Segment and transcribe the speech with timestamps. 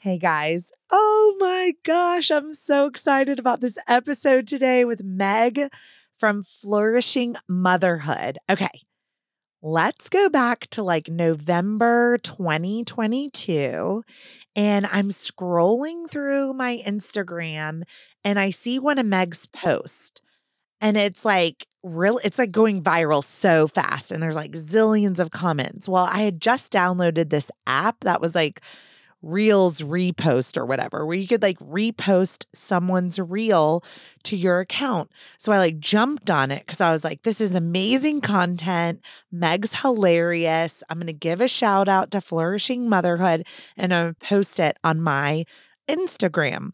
[0.00, 0.70] Hey guys.
[0.92, 5.72] Oh my gosh, I'm so excited about this episode today with Meg
[6.20, 8.38] from Flourishing Motherhood.
[8.48, 8.70] Okay,
[9.60, 14.04] let's go back to like November 2022.
[14.54, 17.82] And I'm scrolling through my Instagram
[18.22, 20.22] and I see one of Meg's posts.
[20.80, 25.32] And it's like real it's like going viral so fast and there's like zillions of
[25.32, 25.88] comments.
[25.88, 28.60] Well, I had just downloaded this app that was like
[29.22, 33.84] Reels repost or whatever, where you could like repost someone's reel
[34.24, 35.10] to your account.
[35.38, 39.00] So I like jumped on it because I was like, this is amazing content.
[39.32, 40.82] Meg's hilarious.
[40.88, 44.60] I'm going to give a shout out to Flourishing Motherhood and I'm going to post
[44.60, 45.44] it on my
[45.88, 46.72] Instagram.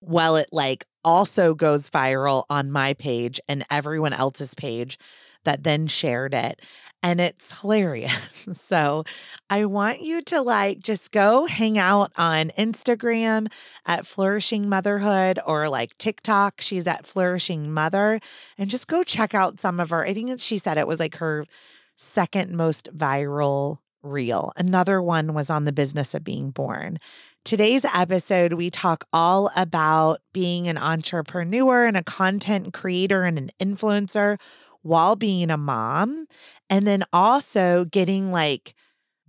[0.00, 4.98] Well, it like also goes viral on my page and everyone else's page
[5.44, 6.60] that then shared it
[7.02, 8.30] and it's hilarious.
[8.52, 9.04] So
[9.48, 13.52] I want you to like just go hang out on Instagram
[13.86, 16.60] at Flourishing Motherhood or like TikTok.
[16.60, 18.18] She's at Flourishing Mother
[18.58, 20.04] and just go check out some of her.
[20.04, 21.46] I think she said it was like her
[21.94, 24.52] second most viral reel.
[24.56, 26.98] Another one was on the business of being born.
[27.44, 33.50] Today's episode, we talk all about being an entrepreneur and a content creator and an
[33.60, 34.38] influencer
[34.82, 36.26] while being a mom.
[36.68, 38.74] And then also getting like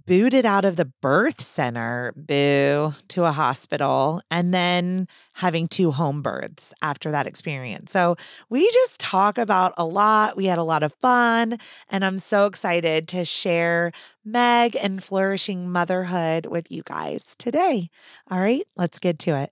[0.06, 6.22] booted out of the birth center, boo, to a hospital, and then having two home
[6.22, 7.92] births after that experience.
[7.92, 8.16] So
[8.50, 10.36] we just talk about a lot.
[10.36, 11.58] We had a lot of fun,
[11.90, 13.92] and I'm so excited to share
[14.26, 17.90] Meg and flourishing motherhood with you guys today.
[18.30, 19.52] All right, let's get to it.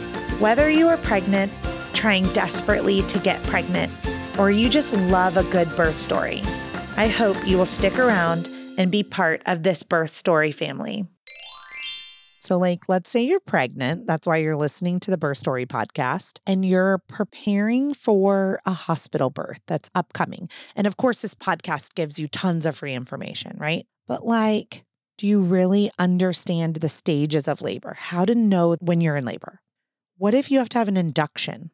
[0.41, 1.53] Whether you are pregnant,
[1.93, 3.93] trying desperately to get pregnant,
[4.39, 6.41] or you just love a good birth story,
[6.97, 11.05] I hope you will stick around and be part of this birth story family.
[12.39, 14.07] So, like, let's say you're pregnant.
[14.07, 19.29] That's why you're listening to the Birth Story podcast and you're preparing for a hospital
[19.29, 20.49] birth that's upcoming.
[20.75, 23.85] And of course, this podcast gives you tons of free information, right?
[24.07, 24.85] But, like,
[25.19, 27.95] do you really understand the stages of labor?
[27.95, 29.59] How to know when you're in labor?
[30.21, 31.71] What if you have to have an induction?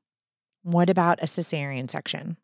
[0.64, 2.38] What about a cesarean section?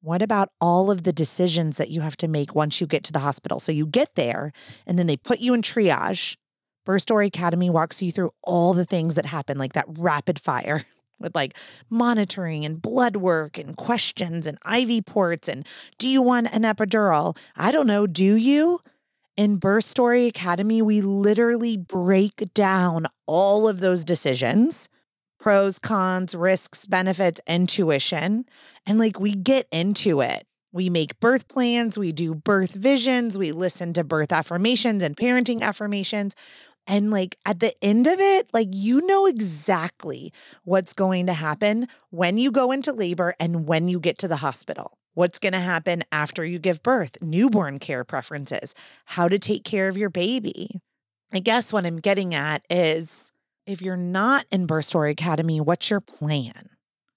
[0.00, 3.12] What about all of the decisions that you have to make once you get to
[3.12, 3.60] the hospital?
[3.60, 4.54] So you get there
[4.86, 6.38] and then they put you in triage.
[6.86, 10.86] Birth Story Academy walks you through all the things that happen, like that rapid fire
[11.20, 11.54] with like
[11.90, 15.46] monitoring and blood work and questions and IV ports.
[15.46, 15.66] And
[15.98, 17.36] do you want an epidural?
[17.54, 18.06] I don't know.
[18.06, 18.80] Do you?
[19.36, 24.88] In Birth Story Academy, we literally break down all of those decisions
[25.40, 28.44] pros, cons, risks, benefits, intuition.
[28.86, 30.44] And like we get into it.
[30.72, 35.62] We make birth plans, we do birth visions, we listen to birth affirmations and parenting
[35.62, 36.36] affirmations.
[36.86, 41.88] And like at the end of it, like you know exactly what's going to happen
[42.10, 44.96] when you go into labor and when you get to the hospital.
[45.14, 48.74] What's going to happen after you give birth, newborn care preferences,
[49.06, 50.80] how to take care of your baby.
[51.32, 53.29] I guess what I'm getting at is
[53.70, 56.70] if you're not in Birth Story Academy, what's your plan?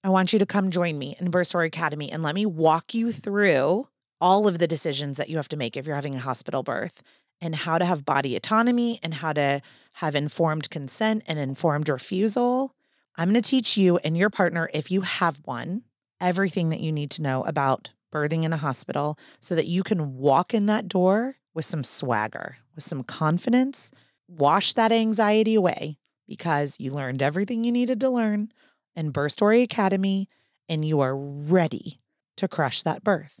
[0.04, 2.94] I want you to come join me in Birth Story Academy and let me walk
[2.94, 3.88] you through
[4.20, 7.02] all of the decisions that you have to make if you're having a hospital birth
[7.40, 9.62] and how to have body autonomy and how to
[9.94, 12.72] have informed consent and informed refusal.
[13.16, 15.82] I'm going to teach you and your partner, if you have one,
[16.20, 20.18] everything that you need to know about birthing in a hospital so that you can
[20.18, 23.90] walk in that door with some swagger, with some confidence,
[24.28, 28.50] wash that anxiety away, because you learned everything you needed to learn
[28.96, 30.28] in Birth Story Academy
[30.68, 32.00] and you are ready
[32.36, 33.34] to crush that birth.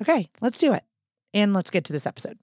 [0.00, 0.82] Okay, let's do it.
[1.32, 2.38] And let's get to this episode.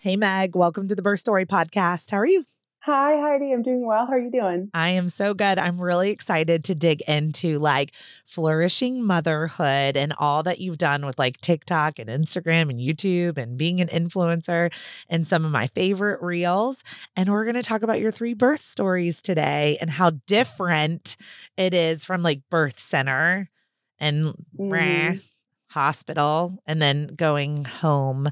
[0.00, 0.54] Hey, Meg.
[0.54, 2.10] Welcome to the Birth Story Podcast.
[2.10, 2.44] How are you?
[2.84, 3.50] Hi, Heidi.
[3.50, 4.04] I'm doing well.
[4.04, 4.68] How are you doing?
[4.74, 5.58] I am so good.
[5.58, 7.94] I'm really excited to dig into like
[8.26, 13.56] flourishing motherhood and all that you've done with like TikTok and Instagram and YouTube and
[13.56, 14.70] being an influencer
[15.08, 16.84] and some of my favorite reels.
[17.16, 21.16] And we're going to talk about your three birth stories today and how different
[21.56, 23.48] it is from like birth center
[23.98, 25.22] and mm
[25.70, 28.28] hospital and then going home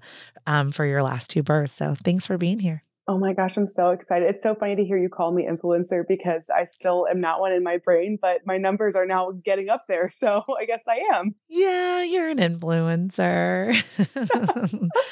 [0.47, 1.73] um, for your last two births.
[1.73, 2.85] So thanks for being here.
[3.09, 4.29] Oh my gosh, I'm so excited.
[4.29, 7.53] It's so funny to hear you call me influencer because I still am not one
[7.53, 10.09] in my brain, but my numbers are now getting up there.
[10.09, 11.35] So I guess I am.
[11.49, 13.75] Yeah, you're an influencer.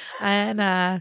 [0.20, 1.00] and uh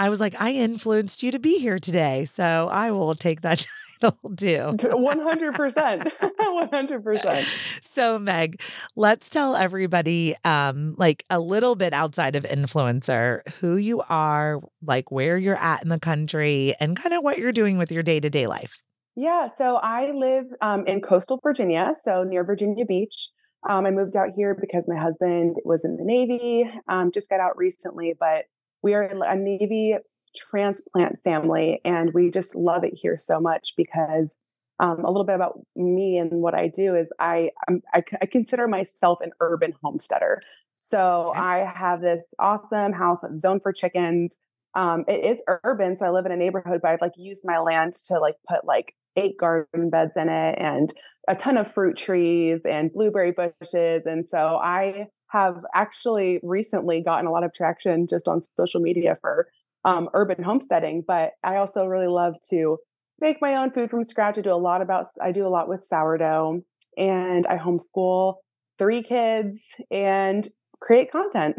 [0.00, 2.24] I was like, I influenced you to be here today.
[2.26, 3.66] So I will take that
[4.00, 4.76] title too.
[4.78, 6.12] 100%.
[6.38, 7.82] 100%.
[7.82, 8.60] So, Meg,
[8.96, 15.10] let's tell everybody, um, like a little bit outside of influencer, who you are, like
[15.10, 18.20] where you're at in the country, and kind of what you're doing with your day
[18.20, 18.80] to day life.
[19.16, 19.48] Yeah.
[19.48, 23.30] So, I live um, in coastal Virginia, so near Virginia Beach.
[23.68, 27.40] Um, I moved out here because my husband was in the Navy, um, just got
[27.40, 28.44] out recently, but
[28.82, 29.96] we are a Navy
[30.34, 34.36] transplant family, and we just love it here so much because
[34.80, 38.68] um, a little bit about me and what I do is I, I, I consider
[38.68, 40.40] myself an urban homesteader.
[40.74, 41.40] So okay.
[41.40, 44.36] I have this awesome house zoned for chickens.
[44.74, 47.58] Um, it is urban, so I live in a neighborhood, but I've like used my
[47.58, 50.92] land to like put like eight garden beds in it and
[51.26, 54.06] a ton of fruit trees and blueberry bushes.
[54.06, 59.16] And so I have actually recently gotten a lot of traction just on social media
[59.20, 59.48] for
[59.84, 61.04] um, urban homesteading.
[61.06, 62.78] But I also really love to
[63.20, 64.38] make my own food from scratch.
[64.38, 66.62] I do a lot about I do a lot with sourdough,
[66.96, 68.36] and I homeschool
[68.78, 70.48] three kids and
[70.80, 71.56] create content.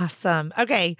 [0.00, 0.52] Awesome.
[0.58, 0.96] Okay.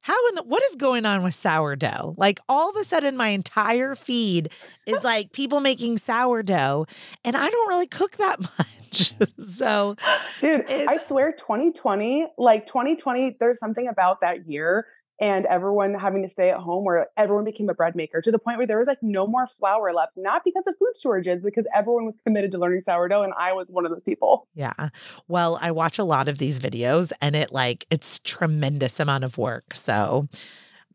[0.00, 2.14] How in the what is going on with sourdough?
[2.16, 4.50] Like all of a sudden my entire feed
[4.84, 6.86] is like people making sourdough
[7.24, 9.14] and I don't really cook that much.
[9.54, 9.94] so
[10.40, 14.86] dude, I swear 2020, like 2020 there's something about that year
[15.22, 18.40] and everyone having to stay at home where everyone became a bread maker to the
[18.40, 21.66] point where there was like no more flour left not because of food shortages because
[21.74, 24.48] everyone was committed to learning sourdough and i was one of those people.
[24.54, 24.90] Yeah.
[25.28, 29.38] Well i watch a lot of these videos and it like it's tremendous amount of
[29.38, 30.28] work so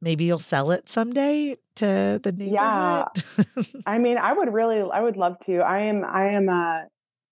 [0.02, 2.54] maybe you'll sell it someday to the neighborhood?
[2.54, 3.06] Yeah
[3.86, 5.60] i mean i would really i would love to.
[5.60, 6.82] I am i am uh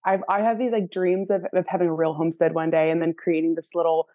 [0.07, 3.01] I've, I have these like dreams of, of having a real homestead one day and
[3.01, 4.07] then creating this little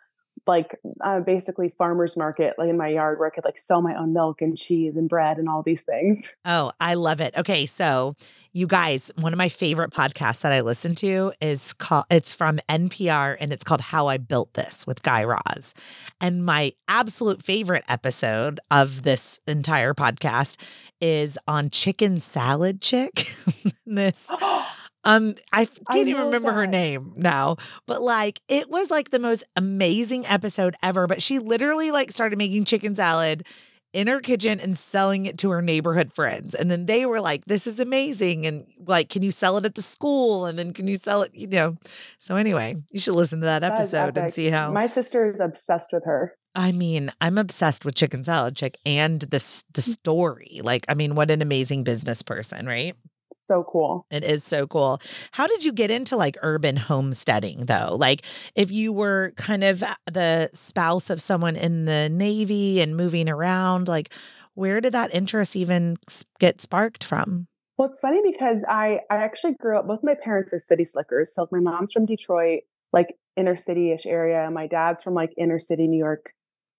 [0.46, 3.94] like uh, basically farmers market like in my yard where I could like sell my
[3.94, 6.32] own milk and cheese and bread and all these things.
[6.46, 7.34] Oh, I love it.
[7.36, 8.16] Okay, so
[8.52, 12.58] you guys, one of my favorite podcasts that I listen to is called it's from
[12.68, 15.74] NPR and it's called How I Built This with Guy Raz.
[16.20, 20.56] And my absolute favorite episode of this entire podcast
[21.00, 23.26] is on chicken salad chick.
[23.86, 24.28] this
[25.04, 26.56] Um, I can't I even remember that.
[26.56, 27.56] her name now,
[27.86, 31.06] but like it was like the most amazing episode ever.
[31.06, 33.44] But she literally like started making chicken salad
[33.92, 36.54] in her kitchen and selling it to her neighborhood friends.
[36.54, 38.46] And then they were like, this is amazing.
[38.46, 40.46] And like, can you sell it at the school?
[40.46, 41.76] And then can you sell it, you know?
[42.18, 45.40] So anyway, you should listen to that, that episode and see how my sister is
[45.40, 46.34] obsessed with her.
[46.54, 49.92] I mean, I'm obsessed with chicken salad chick and this the mm.
[49.92, 50.60] story.
[50.62, 52.94] Like, I mean, what an amazing business person, right?
[53.32, 54.06] So cool.
[54.10, 55.00] It is so cool.
[55.32, 57.96] How did you get into like urban homesteading though?
[57.98, 58.22] Like
[58.54, 63.28] if you were kind of uh, the spouse of someone in the Navy and moving
[63.28, 64.12] around, like
[64.54, 65.96] where did that interest even
[66.38, 67.46] get sparked from?
[67.78, 71.34] Well, it's funny because I I actually grew up both my parents are city slickers.
[71.34, 72.60] So my mom's from Detroit,
[72.92, 74.50] like inner city-ish area.
[74.50, 76.32] My dad's from like inner city New York.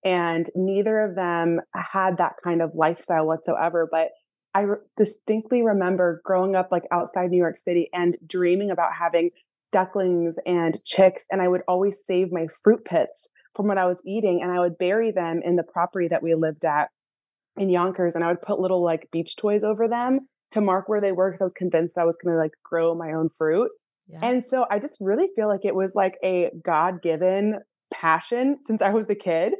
[0.04, 3.88] And neither of them had that kind of lifestyle whatsoever.
[3.90, 4.10] But
[4.54, 9.30] I re- distinctly remember growing up like outside New York City and dreaming about having
[9.72, 11.24] ducklings and chicks.
[11.30, 14.60] And I would always save my fruit pits from what I was eating and I
[14.60, 16.90] would bury them in the property that we lived at
[17.56, 18.14] in Yonkers.
[18.14, 21.30] And I would put little like beach toys over them to mark where they were
[21.30, 23.70] because I was convinced I was going to like grow my own fruit.
[24.08, 24.20] Yeah.
[24.22, 27.60] And so I just really feel like it was like a God given
[27.92, 29.54] passion since I was a kid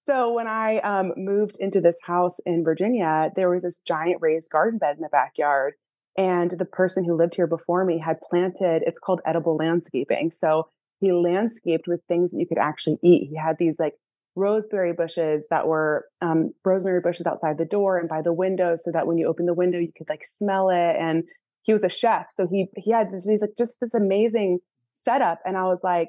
[0.00, 4.50] so when I um, moved into this house in Virginia, there was this giant raised
[4.50, 5.74] garden bed in the backyard.
[6.16, 10.30] And the person who lived here before me had planted, it's called edible landscaping.
[10.30, 10.68] So
[11.00, 13.28] he landscaped with things that you could actually eat.
[13.28, 13.94] He had these like
[14.36, 18.92] rosemary bushes that were um, rosemary bushes outside the door and by the window so
[18.92, 20.96] that when you open the window, you could like smell it.
[20.98, 21.24] And
[21.62, 22.26] he was a chef.
[22.30, 24.60] So he, he had this, he's like just this amazing
[24.92, 25.40] setup.
[25.44, 26.08] And I was like,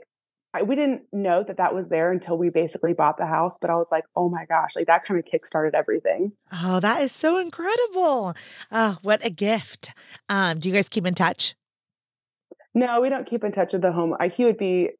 [0.53, 3.57] I, we didn't know that that was there until we basically bought the house.
[3.59, 6.31] But I was like, oh my gosh, like that kind of kickstarted everything.
[6.51, 8.33] Oh, that is so incredible.
[8.71, 9.93] Oh, what a gift.
[10.27, 11.55] Um, do you guys keep in touch?
[12.73, 14.15] No, we don't keep in touch with the home.
[14.19, 14.91] I, he would be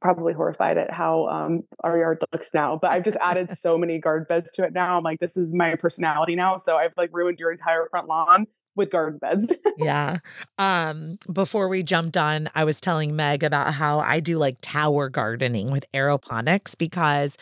[0.00, 2.78] probably horrified at how um, our yard looks now.
[2.80, 4.96] But I've just added so many guard beds to it now.
[4.96, 6.56] I'm like, this is my personality now.
[6.56, 8.46] So I've like ruined your entire front lawn
[8.76, 9.52] with garden beds.
[9.78, 10.18] yeah.
[10.58, 15.08] Um, before we jumped on, I was telling Meg about how I do like tower
[15.08, 17.36] gardening with aeroponics because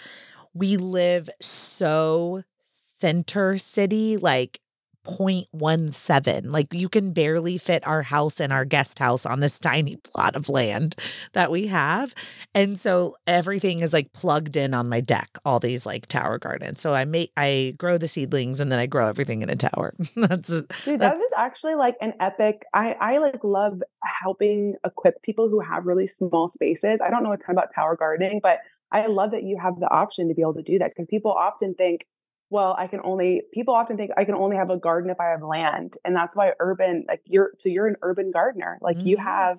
[0.55, 2.43] we live so
[2.99, 4.61] center city, like
[5.04, 6.50] 0.17.
[6.50, 10.37] Like you can barely fit our house and our guest house on this tiny plot
[10.37, 10.97] of land
[11.32, 12.14] that we have.
[12.54, 16.80] And so everything is like plugged in on my deck, all these like tower gardens.
[16.80, 19.94] So I make I grow the seedlings and then I grow everything in a tower.
[20.16, 22.62] that's Dude, that's, that is actually like an epic.
[22.73, 23.82] I I like love
[24.23, 27.00] helping equip people who have really small spaces.
[27.00, 28.61] I don't know a ton about tower gardening, but
[28.92, 31.32] I love that you have the option to be able to do that because people
[31.32, 32.06] often think
[32.52, 35.30] well, I can only, people often think I can only have a garden if I
[35.30, 35.97] have land.
[36.04, 38.78] And that's why urban, like you're, so you're an urban gardener.
[38.82, 39.06] Like mm-hmm.
[39.06, 39.59] you have,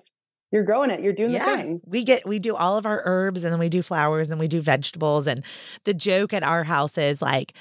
[0.52, 1.44] you're growing it, you're doing yeah.
[1.44, 1.80] the thing.
[1.84, 4.46] We get, we do all of our herbs and then we do flowers and we
[4.46, 5.26] do vegetables.
[5.26, 5.44] And
[5.82, 7.54] the joke at our house is like,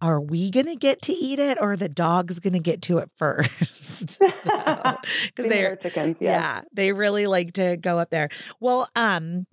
[0.00, 2.98] are we going to get to eat it or the dog's going to get to
[2.98, 4.20] it first?
[4.20, 4.34] Because
[5.36, 6.18] so, they're chickens.
[6.20, 6.40] Yes.
[6.40, 6.60] Yeah.
[6.72, 8.28] They really like to go up there.
[8.60, 9.46] Well, um,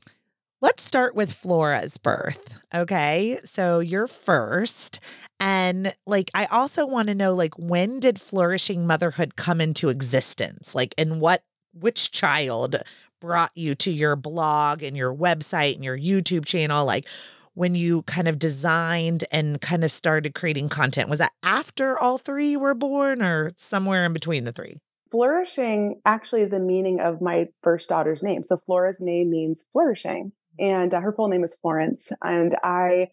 [0.63, 2.57] Let's start with Flora's birth.
[2.73, 3.37] Okay.
[3.43, 5.01] So you're first.
[5.41, 10.73] And like, I also want to know, like, when did flourishing motherhood come into existence?
[10.73, 11.43] Like, and what,
[11.73, 12.77] which child
[13.19, 16.85] brought you to your blog and your website and your YouTube channel?
[16.85, 17.09] Like,
[17.55, 21.09] when you kind of designed and kind of started creating content?
[21.09, 24.77] Was that after all three were born or somewhere in between the three?
[25.11, 28.43] Flourishing actually is the meaning of my first daughter's name.
[28.43, 32.11] So Flora's name means flourishing and uh, her full name is Florence.
[32.21, 33.07] And I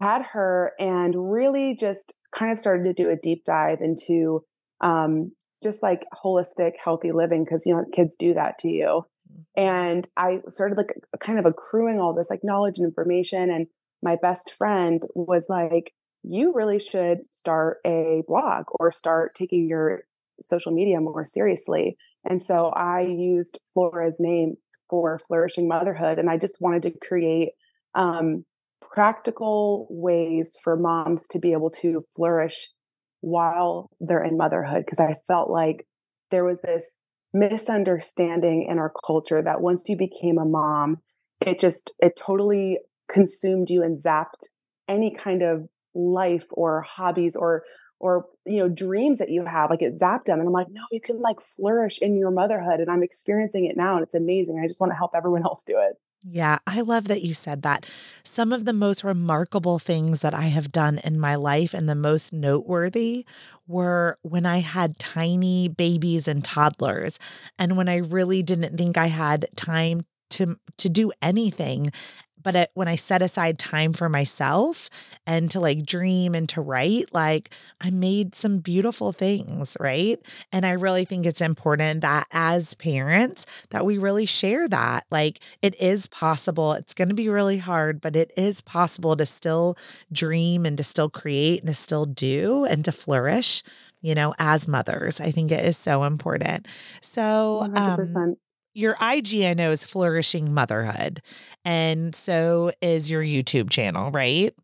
[0.00, 4.44] had her and really just kind of started to do a deep dive into
[4.80, 5.32] um,
[5.62, 9.04] just like holistic, healthy living because you know kids do that to you.
[9.30, 9.60] Mm-hmm.
[9.60, 13.50] And I started like kind of accruing all this like knowledge and information.
[13.50, 13.66] And
[14.02, 20.04] my best friend was like, "You really should start a blog or start taking your
[20.40, 24.56] social media more seriously." And so I used Flora's name
[24.88, 26.18] for flourishing motherhood.
[26.18, 27.50] And I just wanted to create
[27.94, 28.44] um,
[28.80, 32.68] practical ways for moms to be able to flourish
[33.20, 34.84] while they're in motherhood.
[34.84, 35.86] Because I felt like
[36.30, 37.02] there was this
[37.32, 40.98] misunderstanding in our culture that once you became a mom,
[41.44, 42.78] it just, it totally
[43.10, 44.48] consumed you and zapped
[44.88, 47.62] any kind of life or hobbies or
[48.00, 50.82] or you know dreams that you have like it zapped them and i'm like no
[50.90, 54.60] you can like flourish in your motherhood and i'm experiencing it now and it's amazing
[54.62, 57.62] i just want to help everyone else do it yeah, I love that you said
[57.62, 57.86] that.
[58.24, 61.94] Some of the most remarkable things that I have done in my life and the
[61.94, 63.24] most noteworthy
[63.68, 67.18] were when I had tiny babies and toddlers
[67.58, 71.90] and when I really didn't think I had time to to do anything
[72.42, 74.90] but it, when I set aside time for myself
[75.26, 80.20] and to like dream and to write, like I made some beautiful things, right?
[80.52, 85.06] And I really think it's important that as parents that we really share that.
[85.10, 86.72] Like it is possible.
[86.72, 89.76] It's going to be really hard, but it is possible to still
[90.12, 93.62] dream and to still create and to still do and to flourish,
[94.00, 95.20] you know, as mothers.
[95.20, 96.66] I think it is so important.
[97.00, 98.16] So, 100%.
[98.16, 98.36] Um,
[98.74, 101.22] your IG, I know, is Flourishing Motherhood.
[101.64, 104.54] And so is your YouTube channel, right?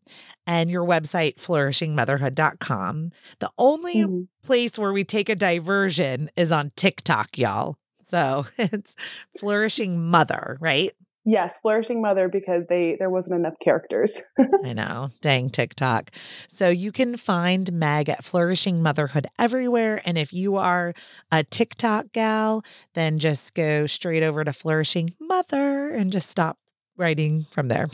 [0.47, 3.11] And your website, flourishingmotherhood.com.
[3.39, 4.21] The only mm-hmm.
[4.43, 7.77] place where we take a diversion is on TikTok, y'all.
[7.99, 8.95] So it's
[9.39, 10.91] Flourishing Mother, right?
[11.27, 14.21] Yes, flourishing mother because they there wasn't enough characters.
[14.63, 15.09] I know.
[15.21, 16.11] Dang TikTok.
[16.47, 20.93] So you can find Meg at Flourishing Motherhood everywhere and if you are
[21.31, 22.63] a TikTok gal,
[22.93, 26.59] then just go straight over to Flourishing Mother and just stop
[26.95, 27.89] writing from there.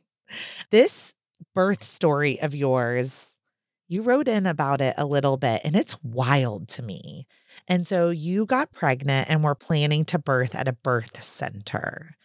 [0.70, 1.14] this
[1.54, 3.38] birth story of yours,
[3.88, 7.26] you wrote in about it a little bit and it's wild to me.
[7.66, 12.16] And so you got pregnant and were planning to birth at a birth center.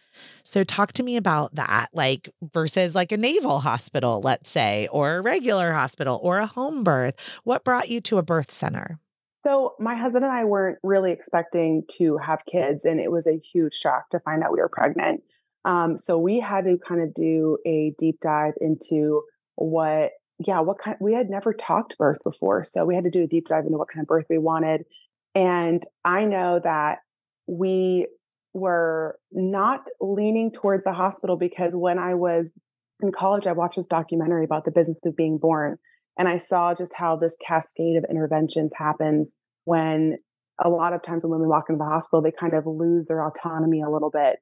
[0.42, 5.16] So talk to me about that, like versus like a naval hospital, let's say, or
[5.16, 7.14] a regular hospital or a home birth.
[7.44, 8.98] What brought you to a birth center?
[9.34, 13.38] So my husband and I weren't really expecting to have kids, and it was a
[13.38, 15.22] huge shock to find out we were pregnant.
[15.64, 19.22] Um, so we had to kind of do a deep dive into
[19.56, 20.96] what, yeah, what kind.
[21.00, 23.78] We had never talked birth before, so we had to do a deep dive into
[23.78, 24.84] what kind of birth we wanted.
[25.34, 26.98] And I know that
[27.46, 28.06] we
[28.54, 32.58] were not leaning towards the hospital because when I was
[33.02, 35.78] in college, I watched this documentary about the business of being born.
[36.18, 40.18] And I saw just how this cascade of interventions happens when
[40.62, 43.24] a lot of times when women walk into the hospital, they kind of lose their
[43.26, 44.36] autonomy a little bit.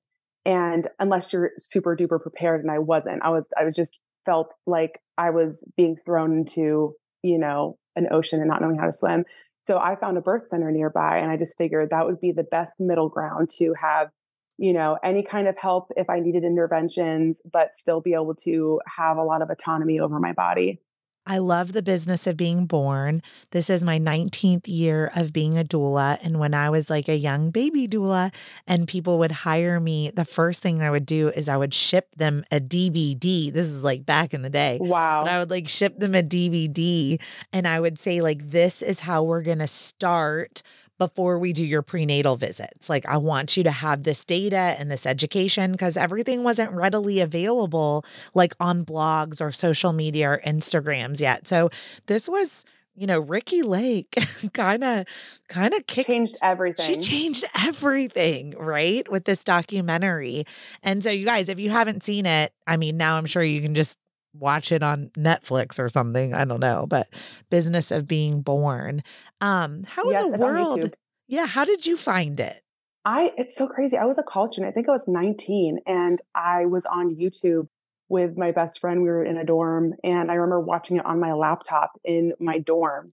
[0.45, 4.55] And unless you're super duper prepared, and I wasn't, I was, I was just felt
[4.67, 8.93] like I was being thrown into, you know, an ocean and not knowing how to
[8.93, 9.25] swim.
[9.61, 12.43] So I found a birth center nearby and I just figured that would be the
[12.43, 14.11] best middle ground to have,
[14.57, 18.81] you know, any kind of help if I needed interventions, but still be able to
[18.97, 20.81] have a lot of autonomy over my body.
[21.31, 23.23] I love the business of being born.
[23.53, 26.19] This is my 19th year of being a doula.
[26.25, 28.35] And when I was like a young baby doula
[28.67, 32.17] and people would hire me, the first thing I would do is I would ship
[32.17, 33.53] them a DVD.
[33.53, 34.79] This is like back in the day.
[34.81, 35.21] Wow.
[35.21, 37.23] And I would like ship them a DVD
[37.53, 40.65] and I would say, like, this is how we're going to start
[41.01, 42.91] before we do your prenatal visits.
[42.91, 47.21] Like, I want you to have this data and this education because everything wasn't readily
[47.21, 48.05] available,
[48.35, 51.49] like on blogs or social media or Instagrams yet.
[51.49, 51.71] So,
[52.05, 52.67] this was
[52.97, 54.15] you know, Ricki Lake
[54.53, 55.07] kind of
[55.49, 56.85] kind of changed everything.
[56.85, 59.11] She changed everything, right?
[59.11, 60.45] With this documentary.
[60.83, 63.63] And so you guys, if you haven't seen it, I mean, now I'm sure you
[63.63, 63.97] can just
[64.33, 66.35] watch it on Netflix or something.
[66.35, 67.09] I don't know, but
[67.51, 69.03] Business of Being Born.
[69.41, 70.95] Um, how yes, in the world?
[71.29, 72.63] Yeah, how did you find it?
[73.05, 73.97] I it's so crazy.
[73.97, 74.71] I was a college student.
[74.71, 77.69] I think I was 19 and I was on YouTube
[78.09, 79.03] with my best friend.
[79.03, 82.59] We were in a dorm and I remember watching it on my laptop in my
[82.59, 83.13] dorm.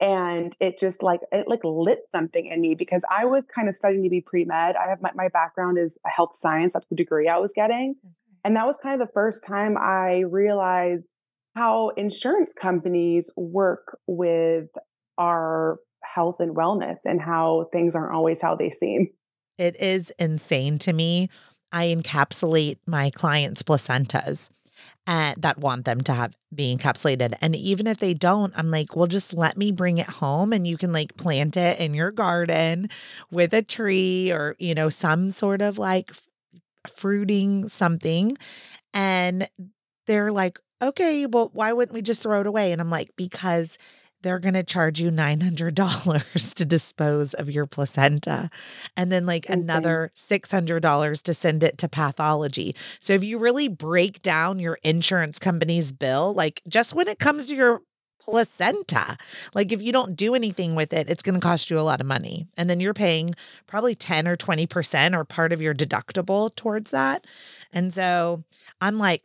[0.00, 3.76] And it just like it like lit something in me because I was kind of
[3.76, 4.76] studying to be pre-med.
[4.76, 7.96] I have my, my background is a health science, that's the degree I was getting.
[8.44, 11.10] And that was kind of the first time I realized
[11.56, 14.68] how insurance companies work with
[15.18, 19.08] our health and wellness and how things aren't always how they seem.
[19.56, 21.30] It is insane to me.
[21.72, 24.50] I encapsulate my clients' placentas
[25.06, 27.34] and that want them to have be encapsulated.
[27.40, 30.66] And even if they don't, I'm like, well, just let me bring it home and
[30.66, 32.90] you can like plant it in your garden
[33.30, 36.12] with a tree or, you know, some sort of like
[36.92, 38.36] fruiting something.
[38.92, 39.48] And
[40.06, 42.72] they're like, okay, well, why wouldn't we just throw it away?
[42.72, 43.78] And I'm like, because
[44.22, 48.48] they're going to charge you $900 to dispose of your placenta
[48.96, 49.64] and then like Insane.
[49.64, 52.74] another $600 to send it to pathology.
[53.00, 57.46] So if you really break down your insurance company's bill, like just when it comes
[57.48, 57.82] to your
[58.24, 59.16] placenta.
[59.54, 62.00] Like if you don't do anything with it, it's going to cost you a lot
[62.00, 62.48] of money.
[62.56, 63.34] And then you're paying
[63.66, 67.26] probably 10 or 20% or part of your deductible towards that.
[67.72, 68.44] And so
[68.80, 69.22] I'm like,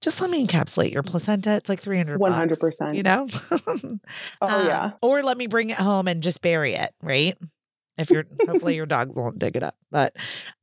[0.00, 1.52] just let me encapsulate your placenta.
[1.52, 2.60] It's like 300 100%.
[2.60, 3.28] Bucks, you know?
[3.50, 4.92] oh, um, yeah.
[5.02, 7.36] Or let me bring it home and just bury it, right?
[7.98, 10.14] If you're hopefully your dogs won't dig it up but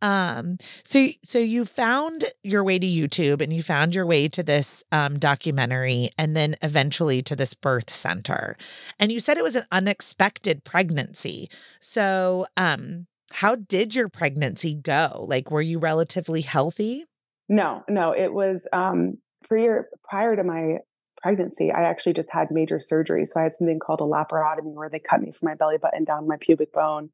[0.01, 4.43] um so so you found your way to youtube and you found your way to
[4.43, 8.55] this um documentary and then eventually to this birth center.
[8.99, 11.49] And you said it was an unexpected pregnancy.
[11.79, 15.25] So um how did your pregnancy go?
[15.27, 17.05] Like were you relatively healthy?
[17.49, 19.17] No no it was um
[19.47, 20.79] prior prior to my
[21.21, 23.25] pregnancy, I actually just had major surgery.
[23.25, 26.03] So I had something called a laparotomy where they cut me from my belly button
[26.03, 27.09] down my pubic bone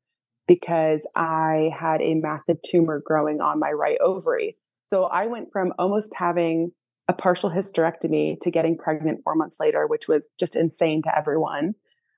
[0.52, 4.58] because I had a massive tumor growing on my right ovary.
[4.84, 6.74] So I went from almost having
[7.08, 11.76] a partial hysterectomy to getting pregnant four months later, which was just insane to everyone.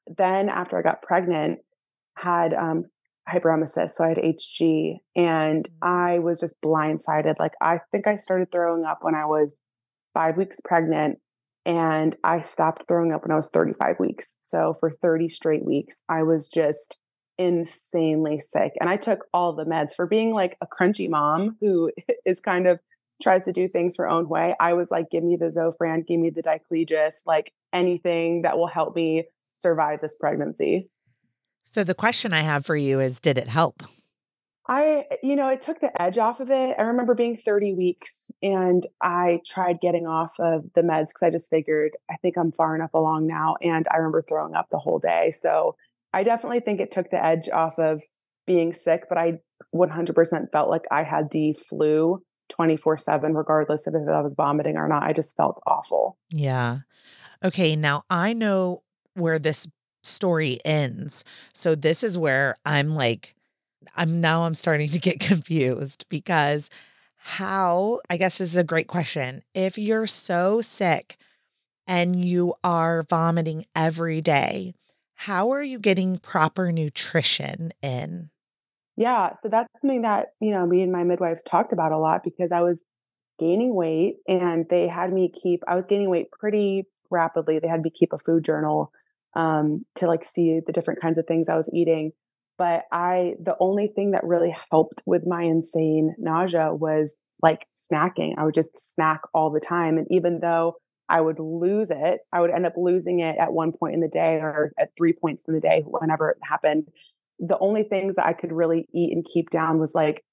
[0.07, 1.59] Then after I got pregnant,
[2.17, 2.85] had um,
[3.31, 5.71] hyperemesis, so I had HG, and mm.
[5.83, 7.35] I was just blindsided.
[7.37, 9.59] Like I think I started throwing up when I was
[10.15, 11.19] five weeks pregnant,
[11.67, 14.37] and I stopped throwing up when I was 35 weeks.
[14.41, 16.97] So for 30 straight weeks, I was just
[17.43, 18.73] insanely sick.
[18.79, 21.91] And I took all the meds for being like a crunchy mom who
[22.25, 22.79] is kind of
[23.21, 24.55] tries to do things her own way.
[24.59, 28.67] I was like, give me the Zofran, give me the Diclegis, like anything that will
[28.67, 30.89] help me survive this pregnancy.
[31.63, 33.83] So the question I have for you is did it help?
[34.67, 36.75] I, you know, it took the edge off of it.
[36.77, 41.29] I remember being 30 weeks and I tried getting off of the meds because I
[41.31, 43.57] just figured I think I'm far enough along now.
[43.61, 45.31] And I remember throwing up the whole day.
[45.31, 45.75] So
[46.13, 48.03] I definitely think it took the edge off of
[48.45, 49.39] being sick, but I
[49.73, 54.77] 100% felt like I had the flu 24 7, regardless of if I was vomiting
[54.77, 55.03] or not.
[55.03, 56.17] I just felt awful.
[56.29, 56.79] Yeah.
[57.43, 57.75] Okay.
[57.75, 58.83] Now I know
[59.15, 59.67] where this
[60.03, 61.23] story ends.
[61.53, 63.35] So this is where I'm like,
[63.95, 66.69] I'm now I'm starting to get confused because
[67.17, 69.43] how, I guess this is a great question.
[69.53, 71.17] If you're so sick
[71.87, 74.73] and you are vomiting every day,
[75.15, 78.29] how are you getting proper nutrition in?
[78.95, 79.33] Yeah.
[79.33, 82.51] So that's something that, you know, me and my midwives talked about a lot because
[82.51, 82.83] I was
[83.39, 87.59] gaining weight and they had me keep, I was gaining weight pretty rapidly.
[87.59, 88.91] They had me keep a food journal
[89.35, 92.11] um, to like see the different kinds of things I was eating.
[92.57, 98.35] But I, the only thing that really helped with my insane nausea was like snacking.
[98.37, 99.97] I would just snack all the time.
[99.97, 100.75] And even though
[101.09, 104.07] I would lose it, I would end up losing it at one point in the
[104.07, 106.87] day or at three points in the day, whenever it happened.
[107.39, 110.23] The only things that I could really eat and keep down was like,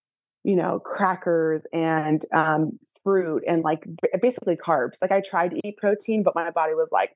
[0.42, 3.86] you know, crackers and um, fruit and like
[4.22, 4.96] basically carbs.
[5.02, 7.14] Like I tried to eat protein, but my body was like,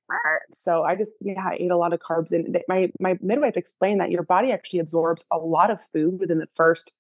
[0.53, 2.33] so I just yeah, I ate a lot of carbs.
[2.33, 6.39] And my my midwife explained that your body actually absorbs a lot of food within
[6.39, 6.93] the first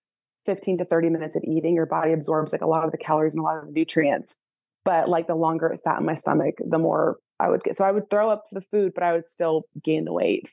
[0.46, 1.74] 15 to 30 minutes of eating.
[1.74, 4.36] Your body absorbs like a lot of the calories and a lot of the nutrients.
[4.84, 7.76] But like the longer it sat in my stomach, the more I would get.
[7.76, 10.48] So I would throw up the food, but I would still gain the weight.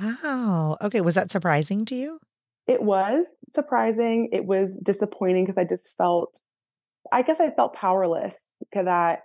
[0.00, 0.76] Wow.
[0.80, 1.00] Okay.
[1.00, 2.18] Was that surprising to you?
[2.66, 4.28] It was surprising.
[4.32, 6.38] It was disappointing because I just felt,
[7.10, 9.22] I guess I felt powerless because that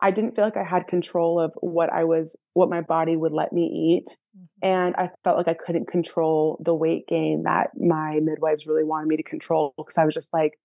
[0.00, 3.32] I didn't feel like I had control of what I was, what my body would
[3.32, 4.16] let me eat.
[4.36, 4.44] Mm-hmm.
[4.62, 9.08] And I felt like I couldn't control the weight gain that my midwives really wanted
[9.08, 10.58] me to control because I was just like,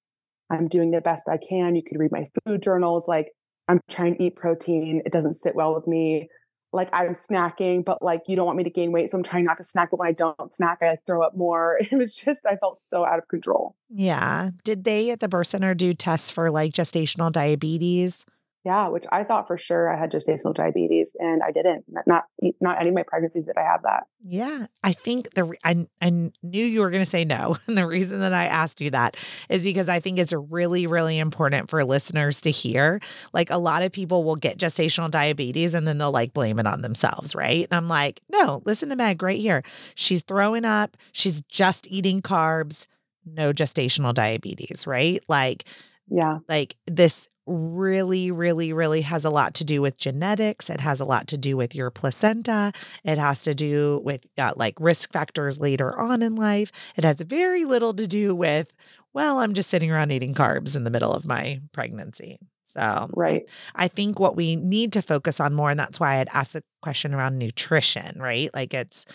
[0.51, 1.75] I'm doing the best I can.
[1.75, 3.07] You could read my food journals.
[3.07, 3.31] Like,
[3.67, 5.01] I'm trying to eat protein.
[5.05, 6.29] It doesn't sit well with me.
[6.73, 9.09] Like, I'm snacking, but like, you don't want me to gain weight.
[9.09, 9.91] So I'm trying not to snack.
[9.91, 11.79] But when I don't snack, I throw up more.
[11.91, 13.75] It was just, I felt so out of control.
[13.89, 14.51] Yeah.
[14.63, 18.25] Did they at the birth center do tests for like gestational diabetes?
[18.63, 21.83] Yeah, which I thought for sure I had gestational diabetes, and I didn't.
[22.05, 22.25] Not
[22.59, 24.03] not any of my pregnancies did I have that.
[24.23, 26.09] Yeah, I think the I I
[26.43, 29.17] knew you were going to say no, and the reason that I asked you that
[29.49, 32.99] is because I think it's really really important for listeners to hear.
[33.33, 36.67] Like a lot of people will get gestational diabetes and then they'll like blame it
[36.67, 37.67] on themselves, right?
[37.71, 39.63] And I'm like, no, listen to Meg right here.
[39.95, 40.97] She's throwing up.
[41.13, 42.85] She's just eating carbs.
[43.25, 45.23] No gestational diabetes, right?
[45.27, 45.65] Like
[46.11, 46.39] yeah.
[46.49, 50.69] Like this really, really, really has a lot to do with genetics.
[50.69, 52.71] It has a lot to do with your placenta.
[53.03, 56.71] It has to do with uh, like risk factors later on in life.
[56.95, 58.73] It has very little to do with,
[59.13, 62.39] well, I'm just sitting around eating carbs in the middle of my pregnancy.
[62.65, 63.49] So, right.
[63.75, 66.63] I think what we need to focus on more, and that's why I'd ask a
[66.81, 68.49] question around nutrition, right?
[68.53, 69.05] Like it's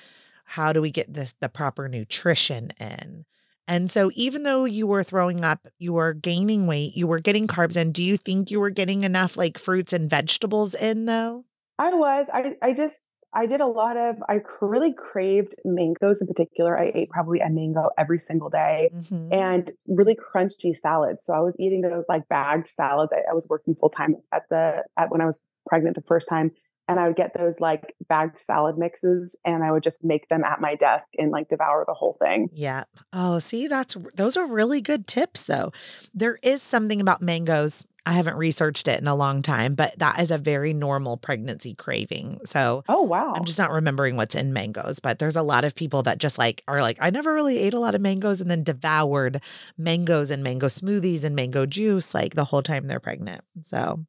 [0.44, 3.24] how do we get this the proper nutrition in?
[3.68, 7.46] And so, even though you were throwing up, you were gaining weight, you were getting
[7.46, 7.92] carbs in.
[7.92, 11.44] Do you think you were getting enough like fruits and vegetables in though?
[11.78, 12.28] I was.
[12.32, 13.02] I, I just,
[13.34, 16.78] I did a lot of, I really craved mangoes in particular.
[16.78, 19.32] I ate probably a mango every single day mm-hmm.
[19.32, 21.24] and really crunchy salads.
[21.24, 23.12] So I was eating those like bagged salads.
[23.12, 26.28] I, I was working full time at the, at when I was pregnant the first
[26.28, 26.52] time
[26.88, 30.44] and I would get those like bagged salad mixes and I would just make them
[30.44, 32.48] at my desk and like devour the whole thing.
[32.52, 32.84] Yeah.
[33.12, 35.72] Oh, see, that's those are really good tips though.
[36.14, 37.86] There is something about mangoes.
[38.08, 41.74] I haven't researched it in a long time, but that is a very normal pregnancy
[41.74, 42.40] craving.
[42.44, 43.32] So, oh wow.
[43.34, 46.38] I'm just not remembering what's in mangoes, but there's a lot of people that just
[46.38, 49.40] like are like I never really ate a lot of mangoes and then devoured
[49.76, 53.42] mangoes and mango smoothies and mango juice like the whole time they're pregnant.
[53.62, 54.06] So,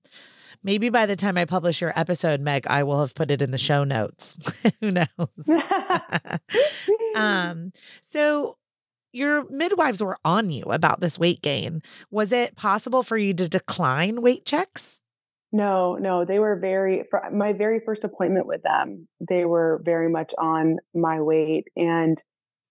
[0.63, 3.51] Maybe by the time I publish your episode, Meg, I will have put it in
[3.51, 4.35] the show notes.
[4.81, 5.07] Who knows?
[7.15, 8.57] um, so
[9.13, 11.81] your midwives were on you about this weight gain.
[12.11, 15.01] Was it possible for you to decline weight checks?
[15.51, 20.33] No, no, they were very, my very first appointment with them, they were very much
[20.37, 21.65] on my weight.
[21.75, 22.17] And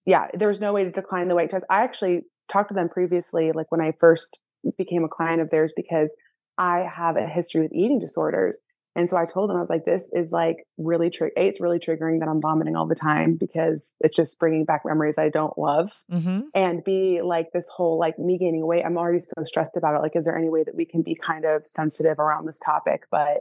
[0.04, 1.64] yeah, there was no way to decline the weight test.
[1.70, 4.38] I actually talked to them previously, like when I first
[4.76, 6.14] became a client of theirs, because
[6.58, 8.60] I have a history with eating disorders.
[8.94, 11.78] And so I told them, I was like, this is like really, A, it's really
[11.78, 15.56] triggering that I'm vomiting all the time because it's just bringing back memories I don't
[15.58, 16.02] love.
[16.10, 16.40] Mm-hmm.
[16.54, 19.98] And B, like this whole like me gaining weight, I'm already so stressed about it.
[20.00, 23.02] Like, is there any way that we can be kind of sensitive around this topic?
[23.10, 23.40] But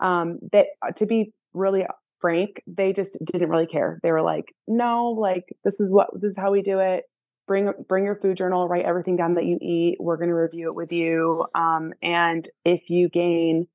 [0.00, 1.86] um, that uh, to be really
[2.18, 4.00] frank, they just didn't really care.
[4.02, 7.04] They were like, no, like this is what, this is how we do it
[7.46, 9.96] bring bring your food journal write everything down that you eat.
[10.00, 13.68] We're going to review it with you um, and if you gain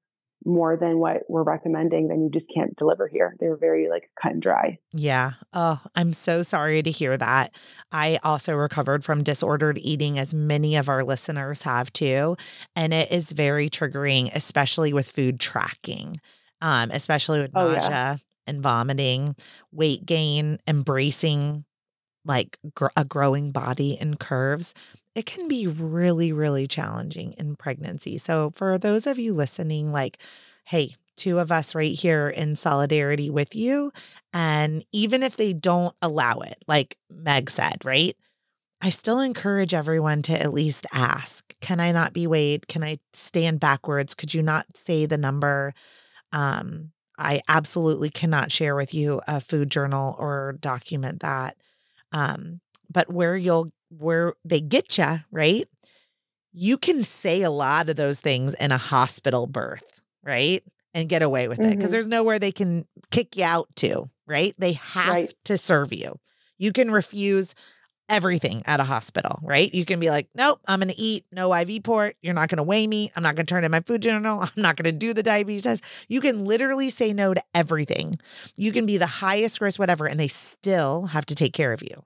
[0.43, 3.35] more than what we're recommending then you just can't deliver here.
[3.39, 4.79] They're very like cut and dry.
[4.91, 5.33] Yeah.
[5.53, 7.53] Oh i'm so sorry to hear that.
[7.91, 12.37] I also recovered from disordered eating as many of our listeners have too
[12.75, 16.19] and it is very triggering especially with food tracking
[16.61, 18.17] um, especially with oh, nausea yeah.
[18.47, 19.35] and vomiting
[19.71, 21.65] weight gain embracing
[22.25, 24.73] like gr- a growing body and curves,
[25.15, 28.17] it can be really, really challenging in pregnancy.
[28.17, 30.17] So, for those of you listening, like,
[30.65, 33.91] hey, two of us right here in solidarity with you.
[34.33, 38.15] And even if they don't allow it, like Meg said, right?
[38.81, 42.67] I still encourage everyone to at least ask Can I not be weighed?
[42.67, 44.15] Can I stand backwards?
[44.15, 45.73] Could you not say the number?
[46.31, 51.55] Um, I absolutely cannot share with you a food journal or document that.
[52.11, 55.67] Um, but where you'll, where they get you, right?
[56.53, 59.83] You can say a lot of those things in a hospital birth,
[60.23, 60.63] right?
[60.93, 64.53] And get away with it because there's nowhere they can kick you out to, right?
[64.57, 65.33] They have Right.
[65.45, 66.19] to serve you.
[66.57, 67.55] You can refuse
[68.11, 69.73] everything at a hospital, right?
[69.73, 72.15] You can be like, nope, I'm going to eat no IV port.
[72.21, 73.11] You're not going to weigh me.
[73.15, 74.41] I'm not going to turn in my food journal.
[74.43, 75.83] I'm not going to do the diabetes test.
[76.07, 78.19] You can literally say no to everything.
[78.57, 81.81] You can be the highest risk, whatever, and they still have to take care of
[81.81, 82.03] you.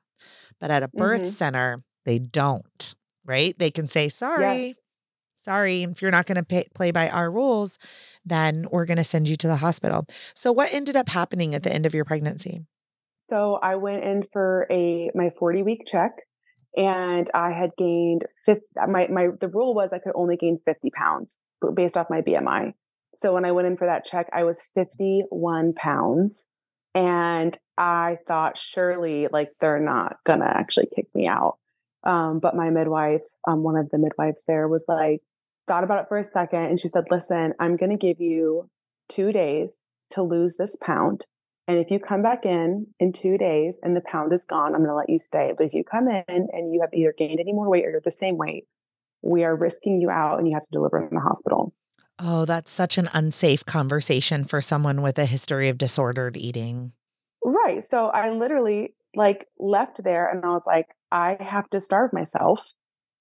[0.59, 1.31] But at a birth Mhm.
[1.31, 3.57] center, they don't, right?
[3.59, 4.75] They can say, sorry, Yes.
[5.37, 7.77] sorry, if you're not going to play by our rules,
[8.25, 10.05] then we're going to send you to the hospital.
[10.33, 12.65] So, what ended up happening at the end of your pregnancy?
[13.27, 16.11] So I went in for a my 40 week check
[16.77, 20.91] and I had gained 50 my my the rule was I could only gain 50
[20.91, 21.37] pounds
[21.73, 22.73] based off my BMI.
[23.15, 26.45] So when I went in for that check, I was 51 pounds.
[26.93, 31.57] And I thought surely like they're not gonna actually kick me out.
[32.03, 35.21] Um, but my midwife, um, one of the midwives there was like,
[35.67, 38.69] thought about it for a second and she said, Listen, I'm gonna give you
[39.09, 41.25] two days to lose this pound.
[41.67, 44.81] And if you come back in in two days and the pound is gone, I'm
[44.81, 45.53] going to let you stay.
[45.57, 48.01] But if you come in and you have either gained any more weight or you're
[48.03, 48.65] the same weight,
[49.23, 51.73] we are risking you out and you have to deliver in the hospital.
[52.19, 56.93] Oh, that's such an unsafe conversation for someone with a history of disordered eating.
[57.43, 57.83] Right.
[57.83, 62.73] So I literally like left there and I was like, I have to starve myself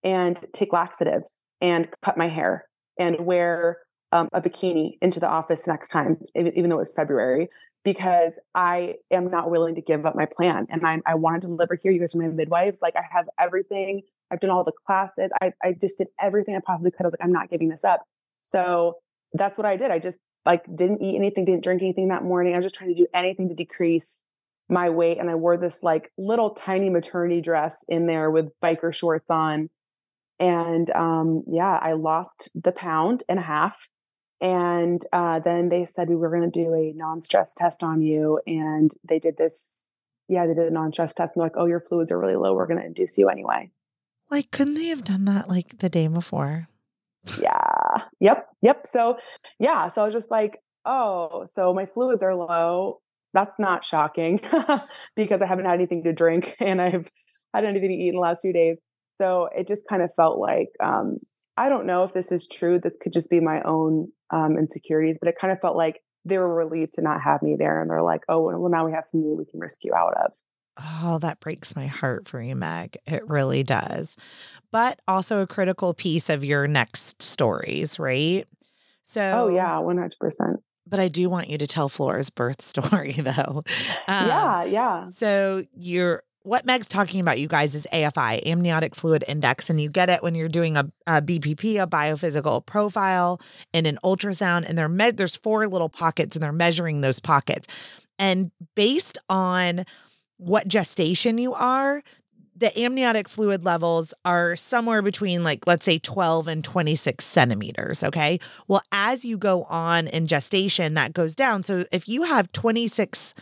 [0.02, 2.66] and take laxatives and cut my hair
[2.98, 3.78] and wear
[4.12, 7.48] um, a bikini into the office next time, even, though it was February,
[7.84, 10.66] because I am not willing to give up my plan.
[10.70, 11.92] And I, I wanted to deliver here.
[11.92, 12.80] You guys are my midwives.
[12.80, 14.02] Like I have everything.
[14.30, 15.30] I've done all the classes.
[15.42, 17.02] I, I just did everything I possibly could.
[17.02, 18.02] I was like, I'm not giving this up.
[18.40, 18.96] So
[19.34, 19.90] that's what I did.
[19.90, 22.54] I just like didn't eat anything, didn't drink anything that morning.
[22.54, 24.24] I was just trying to do anything to decrease
[24.68, 25.18] my weight.
[25.18, 29.68] And I wore this like little tiny maternity dress in there with biker shorts on.
[30.40, 33.88] And um, yeah, I lost the pound and a half.
[34.40, 38.02] And uh, then they said we were going to do a non stress test on
[38.02, 38.40] you.
[38.46, 39.94] And they did this.
[40.28, 41.36] Yeah, they did a non stress test.
[41.36, 42.54] And they're like, oh, your fluids are really low.
[42.54, 43.70] We're going to induce you anyway.
[44.30, 46.68] Like, couldn't they have done that like the day before?
[47.40, 48.02] Yeah.
[48.20, 48.48] Yep.
[48.62, 48.86] Yep.
[48.86, 49.16] So,
[49.58, 49.88] yeah.
[49.88, 53.00] So I was just like, oh, so my fluids are low.
[53.32, 54.40] That's not shocking
[55.16, 57.08] because I haven't had anything to drink and I've
[57.52, 58.80] had anything to eat in the last few days.
[59.10, 61.18] So it just kind of felt like, um,
[61.56, 62.80] I don't know if this is true.
[62.80, 66.38] This could just be my own um, insecurities, but it kind of felt like they
[66.38, 67.80] were relieved to not have me there.
[67.80, 70.32] And they're like, oh, well, now we have something we can risk you out of.
[70.82, 72.96] Oh, that breaks my heart for you, Meg.
[73.06, 74.16] It really does.
[74.72, 78.44] But also a critical piece of your next stories, right?
[79.02, 80.56] So, Oh, yeah, 100%.
[80.86, 83.62] But I do want you to tell Flora's birth story, though.
[84.08, 85.06] Um, yeah, yeah.
[85.06, 89.88] So you're what Meg's talking about, you guys, is AFI, amniotic fluid index, and you
[89.88, 93.40] get it when you're doing a, a BPP, a biophysical profile,
[93.72, 97.66] and an ultrasound, and they're there's four little pockets, and they're measuring those pockets,
[98.18, 99.84] and based on
[100.36, 102.02] what gestation you are.
[102.56, 108.04] The amniotic fluid levels are somewhere between, like, let's say 12 and 26 centimeters.
[108.04, 108.38] Okay.
[108.68, 111.64] Well, as you go on in gestation, that goes down.
[111.64, 113.34] So if you have 26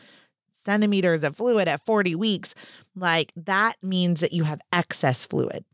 [0.65, 2.55] centimeters of fluid at 40 weeks,
[2.95, 5.65] like that means that you have excess fluid.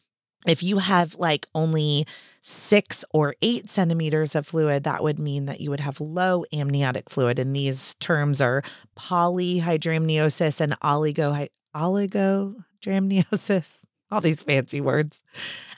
[0.47, 2.07] If you have like only
[2.43, 7.11] six or eight centimeters of fluid, that would mean that you would have low amniotic
[7.11, 7.39] fluid.
[7.39, 8.63] And these terms are
[8.99, 13.83] polyhydramniosis and oligo oligodramniosis.
[14.11, 15.23] All these fancy words.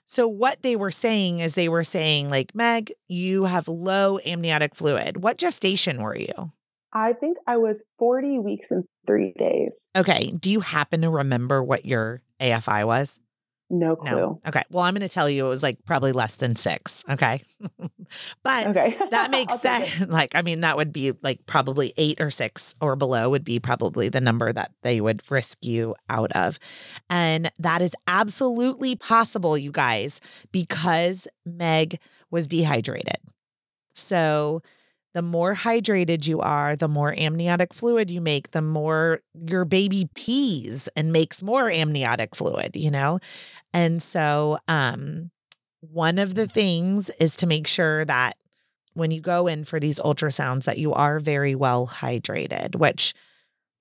[0.06, 4.76] So, what they were saying is they were saying, like, Meg, you have low amniotic
[4.76, 5.16] fluid.
[5.16, 6.52] What gestation were you?
[6.92, 9.88] I think I was 40 weeks and three days.
[9.96, 10.30] Okay.
[10.32, 13.18] Do you happen to remember what your AFI was?
[13.72, 14.10] No clue.
[14.16, 14.40] No.
[14.48, 14.64] Okay.
[14.72, 17.04] Well, I'm going to tell you it was like probably less than six.
[17.08, 17.40] Okay.
[18.42, 18.96] but Okay.
[19.12, 19.92] that makes I'll take it.
[19.92, 20.10] sense.
[20.10, 23.60] Like, I mean, that would be like probably eight or six or below would be
[23.60, 26.58] probably the number that they would risk you out of.
[27.08, 32.00] And that is absolutely possible, you guys, because Meg
[32.32, 33.18] was dehydrated.
[33.94, 34.62] So,
[35.14, 40.08] the more hydrated you are, the more amniotic fluid you make, the more your baby
[40.14, 43.18] pees and makes more amniotic fluid, you know?
[43.72, 45.30] And so, um,
[45.80, 48.36] one of the things is to make sure that
[48.94, 53.14] when you go in for these ultrasounds that you are very well hydrated, which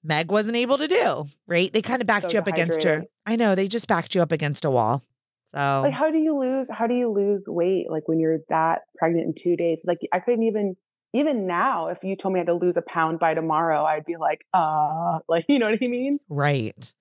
[0.03, 1.71] Meg wasn't able to do, right?
[1.73, 3.09] They kind of backed So you up against your dehydrated.
[3.25, 5.03] I know they just backed you up against a wall.
[5.51, 8.83] So like how do you lose how do you lose weight like when you're that
[8.97, 9.81] pregnant in 2 days?
[9.83, 10.77] Like I couldn't even
[11.13, 14.05] even now if you told me I had to lose a pound by tomorrow, I'd
[14.05, 16.19] be like, uh, like you know what I mean?
[16.29, 16.93] Right.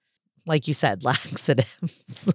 [0.47, 2.33] Like you said, laxatives.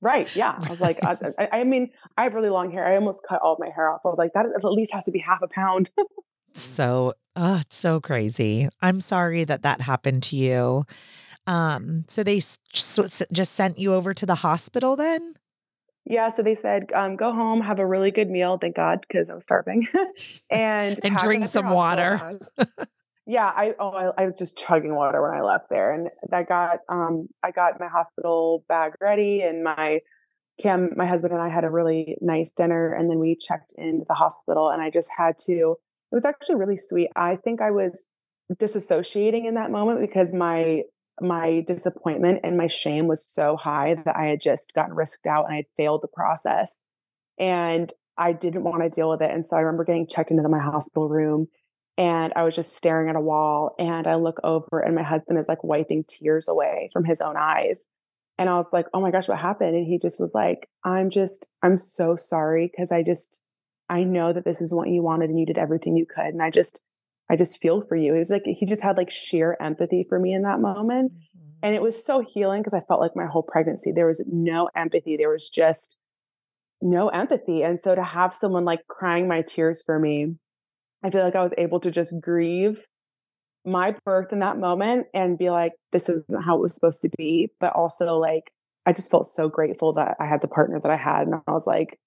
[0.00, 0.28] right.
[0.36, 0.58] Yeah.
[0.60, 2.86] I was like, I, I, I mean, I have really long hair.
[2.86, 4.02] I almost cut all of my hair off.
[4.04, 5.90] I was like, that at least has to be half a pound.
[6.52, 8.68] so, oh, it's so crazy.
[8.82, 10.84] I'm sorry that that happened to you.
[11.46, 15.34] Um, so they s- just sent you over to the hospital then?
[16.08, 19.28] Yeah, so they said, um, go home, have a really good meal, thank God, because
[19.28, 19.88] I was starving,
[20.50, 22.38] and and drink some water.
[23.26, 26.44] yeah, I oh I, I, was just chugging water when I left there, and I
[26.44, 30.00] got um I got my hospital bag ready, and my
[30.60, 34.04] Cam, my husband and I had a really nice dinner, and then we checked into
[34.08, 35.76] the hospital, and I just had to.
[36.12, 37.10] It was actually really sweet.
[37.16, 38.06] I think I was
[38.54, 40.82] disassociating in that moment because my
[41.20, 45.46] my disappointment and my shame was so high that I had just gotten risked out
[45.46, 46.84] and I had failed the process.
[47.38, 49.30] And I didn't want to deal with it.
[49.30, 51.48] And so I remember getting checked into my hospital room
[51.98, 53.74] and I was just staring at a wall.
[53.78, 57.36] And I look over and my husband is like wiping tears away from his own
[57.36, 57.86] eyes.
[58.38, 59.74] And I was like, oh my gosh, what happened?
[59.74, 63.40] And he just was like, I'm just, I'm so sorry because I just,
[63.88, 66.26] I know that this is what you wanted and you did everything you could.
[66.26, 66.80] And I just,
[67.30, 68.14] I just feel for you.
[68.14, 71.12] It was like he just had like sheer empathy for me in that moment.
[71.12, 71.46] Mm-hmm.
[71.62, 74.68] And it was so healing because I felt like my whole pregnancy, there was no
[74.76, 75.16] empathy.
[75.16, 75.98] There was just
[76.80, 77.62] no empathy.
[77.62, 80.36] And so to have someone like crying my tears for me,
[81.02, 82.86] I feel like I was able to just grieve
[83.64, 87.10] my birth in that moment and be like, this isn't how it was supposed to
[87.16, 87.50] be.
[87.58, 88.52] But also, like,
[88.86, 91.26] I just felt so grateful that I had the partner that I had.
[91.26, 91.98] And I was like,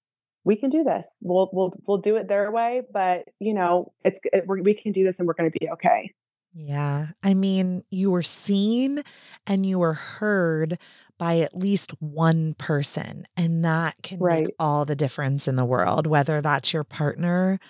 [0.44, 1.20] we can do this.
[1.22, 5.04] We'll we'll we'll do it their way, but you know, it's it, we can do
[5.04, 6.12] this, and we're going to be okay.
[6.52, 9.02] Yeah, I mean, you were seen
[9.46, 10.78] and you were heard
[11.18, 14.44] by at least one person, and that can right.
[14.44, 16.06] make all the difference in the world.
[16.06, 17.60] Whether that's your partner,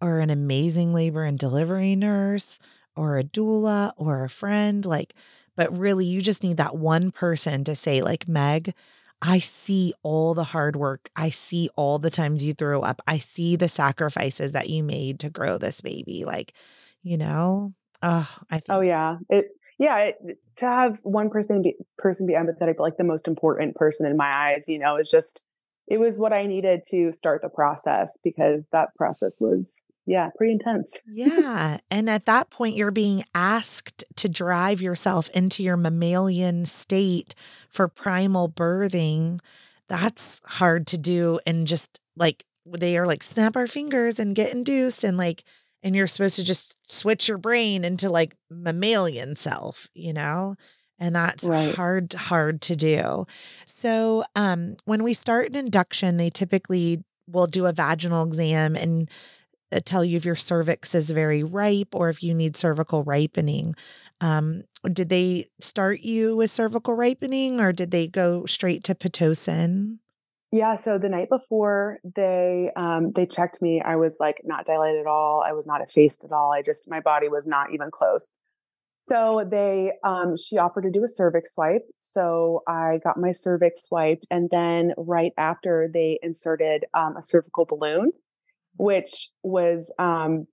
[0.00, 2.58] or an amazing labor and delivery nurse,
[2.96, 5.14] or a doula, or a friend, like.
[5.56, 8.72] But really, you just need that one person to say, like, Meg,
[9.22, 11.10] I see all the hard work.
[11.14, 13.02] I see all the times you threw up.
[13.06, 16.24] I see the sacrifices that you made to grow this baby.
[16.24, 16.54] Like,
[17.02, 18.66] you know, oh, I think.
[18.70, 20.16] Oh yeah, it yeah it,
[20.56, 24.16] to have one person be person be empathetic, but like the most important person in
[24.16, 25.44] my eyes, you know, is just
[25.86, 30.54] it was what I needed to start the process because that process was yeah, pretty
[30.54, 31.00] intense.
[31.06, 31.78] yeah.
[31.90, 37.34] And at that point, you're being asked to drive yourself into your mammalian state
[37.68, 39.40] for primal birthing.
[39.88, 41.38] That's hard to do.
[41.46, 45.04] And just like they are like, snap our fingers and get induced.
[45.04, 45.44] And like,
[45.82, 50.56] and you're supposed to just switch your brain into like mammalian self, you know?
[50.98, 51.74] And that's right.
[51.74, 53.26] hard, hard to do.
[53.64, 59.08] So, um, when we start an induction, they typically will do a vaginal exam and
[59.78, 63.76] tell you if your cervix is very ripe or if you need cervical ripening.
[64.20, 69.98] Um, did they start you with cervical ripening or did they go straight to pitocin?
[70.52, 75.00] Yeah, so the night before they um, they checked me, I was like not dilated
[75.00, 75.44] at all.
[75.46, 76.52] I was not effaced at all.
[76.52, 78.36] I just my body was not even close.
[78.98, 81.86] So they um, she offered to do a cervix swipe.
[82.00, 87.64] So I got my cervix swiped, and then right after they inserted um, a cervical
[87.64, 88.10] balloon
[88.80, 90.46] which was um,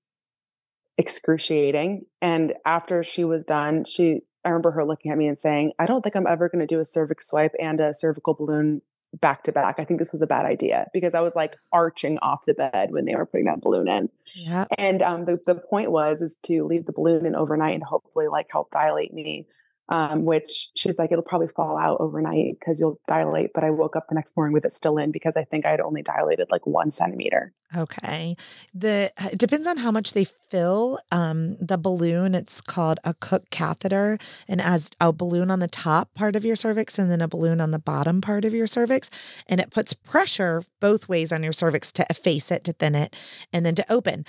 [0.97, 2.05] excruciating.
[2.21, 5.85] And after she was done, she I remember her looking at me and saying, "I
[5.85, 8.81] don't think I'm ever going to do a cervix swipe and a cervical balloon
[9.13, 9.79] back to back.
[9.79, 12.91] I think this was a bad idea because I was like arching off the bed
[12.91, 14.09] when they were putting that balloon in.
[14.35, 14.65] Yeah.
[14.77, 18.27] And um, the the point was is to leave the balloon in overnight and hopefully
[18.27, 19.47] like help dilate me
[19.89, 23.51] um, which she's like, it'll probably fall out overnight because you'll dilate.
[23.53, 25.71] But I woke up the next morning with it still in because I think I
[25.71, 27.53] had only dilated like one centimeter.
[27.75, 28.35] Okay.
[28.73, 32.35] The it depends on how much they fill um, the balloon.
[32.35, 36.55] It's called a Cook catheter, and as a balloon on the top part of your
[36.55, 39.09] cervix and then a balloon on the bottom part of your cervix,
[39.47, 43.15] and it puts pressure both ways on your cervix to efface it, to thin it,
[43.51, 44.25] and then to open.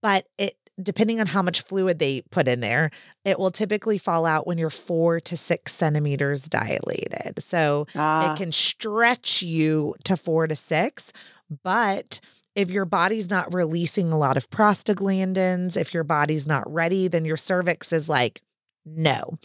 [0.00, 2.90] But it depending on how much fluid they put in there,
[3.24, 7.42] it will typically fall out when you're four to six centimeters dilated.
[7.42, 8.32] So ah.
[8.32, 11.12] it can stretch you to four to six,
[11.62, 12.20] but
[12.54, 17.24] if your body's not releasing a lot of prostaglandins, if your body's not ready, then
[17.24, 18.42] your cervix is like,
[18.96, 19.38] No.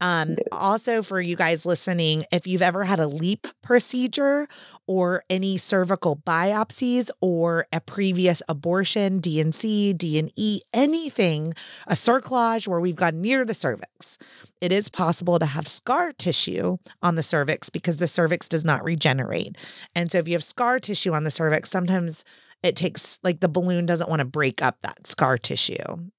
[0.00, 4.46] Um, also, for you guys listening, if you've ever had a LEEP procedure
[4.86, 11.54] or any cervical biopsies or a previous abortion, D&C, D&E, anything,
[11.86, 14.18] a cerclage where we've gone near the cervix,
[14.60, 18.84] it is possible to have scar tissue on the cervix because the cervix does not
[18.84, 19.56] regenerate.
[19.94, 22.24] And so, if you have scar tissue on the cervix, sometimes
[22.62, 25.76] it takes like the balloon doesn't want to break up that scar tissue.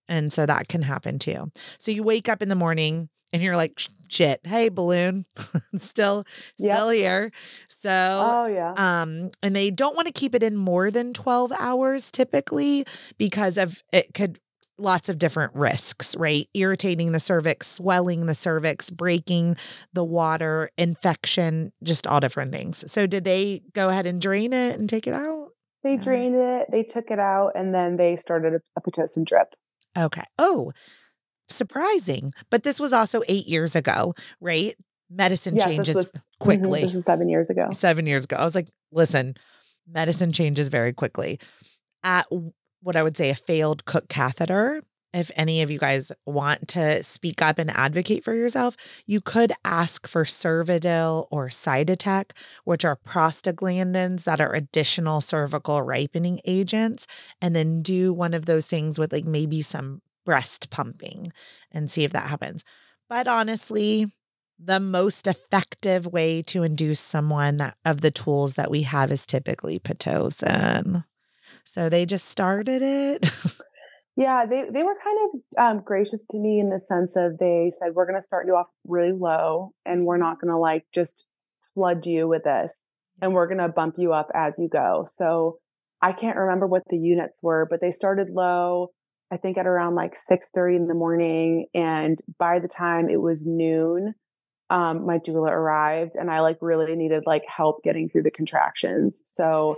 [0.08, 1.52] And so that can happen too.
[1.78, 3.80] So you wake up in the morning and you're like,
[4.10, 5.26] shit, hey, balloon,
[5.78, 6.26] still,
[6.58, 6.76] Yep.
[6.76, 7.32] still here.
[7.70, 8.74] So, Oh yeah.
[8.76, 12.86] um, and they don't want to keep it in more than 12 hours typically
[13.18, 14.40] because of it could
[14.78, 16.50] lots of different risks, right?
[16.56, 19.56] Irritating the cervix, swelling the cervix, breaking
[19.94, 22.84] the water, infection, just all different things.
[22.92, 25.41] So did they go ahead and drain it and take it out?
[25.84, 26.02] They Yeah.
[26.02, 29.56] drained it, they took it out, and then they started a, a Pitocin drip.
[29.98, 30.24] Okay.
[30.38, 30.72] Oh,
[31.50, 32.34] surprising.
[32.50, 34.76] But this was also eight years ago, right?
[35.10, 36.82] Medicine Yes, this changes was- Mhm, quickly.
[36.82, 37.70] This is seven years ago.
[37.74, 38.38] Seven years ago.
[38.38, 39.36] I was like, listen,
[39.88, 41.40] medicine changes very quickly.
[42.04, 42.26] At
[42.82, 44.82] what I would say a failed Cook catheter,
[45.14, 49.52] if any of you guys want to speak up and advocate for yourself, you could
[49.66, 52.32] ask for Cervidil or Cytotec,
[52.64, 57.08] which are prostaglandins that are additional cervical ripening agents,
[57.42, 61.34] and then do one of those things with like maybe some breast pumping
[61.72, 62.64] and see if that happens.
[63.10, 64.08] But honestly,
[64.64, 69.26] the most effective way to induce someone that, of the tools that we have is
[69.26, 71.04] typically Pitocin.
[71.66, 73.32] So they just started it.
[74.18, 77.72] Yeah, they they were kind of um, gracious to me in the sense of they
[77.74, 80.86] said we're going to start you off really low, and we're not going to like
[80.94, 81.26] just
[81.74, 82.88] flood you with this,
[83.22, 85.06] and we're going to bump you up as you go.
[85.08, 85.60] So
[86.02, 88.90] I can't remember what the units were, but they started low.
[89.32, 93.22] I think at around like six thirty in the morning, and by the time it
[93.22, 94.14] was noon,
[94.70, 99.22] um, my doula arrived, and I like really needed like help getting through the contractions.
[99.24, 99.78] So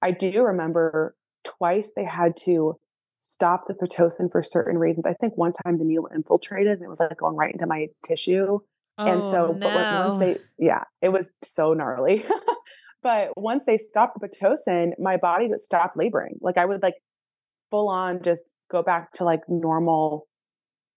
[0.00, 1.14] I do remember
[1.44, 2.78] twice they had to
[3.24, 5.06] stop the Pitocin for certain reasons.
[5.06, 7.88] I think one time the needle infiltrated and it was like going right into my
[8.04, 8.58] tissue.
[8.98, 10.08] and oh, so, Oh, but no.
[10.08, 12.24] once they, yeah, it was so gnarly.
[13.02, 16.36] but once they stopped the Pitocin, my body just stopped laboring.
[16.40, 16.94] Like I would like
[17.70, 20.26] full on just go back to like normal,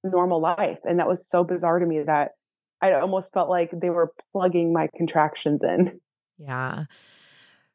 [0.04, 0.80] normal life.
[0.84, 2.32] And that was so bizarre to me that
[2.82, 6.00] I almost felt like they were plugging my contractions in.
[6.38, 6.86] Yeah.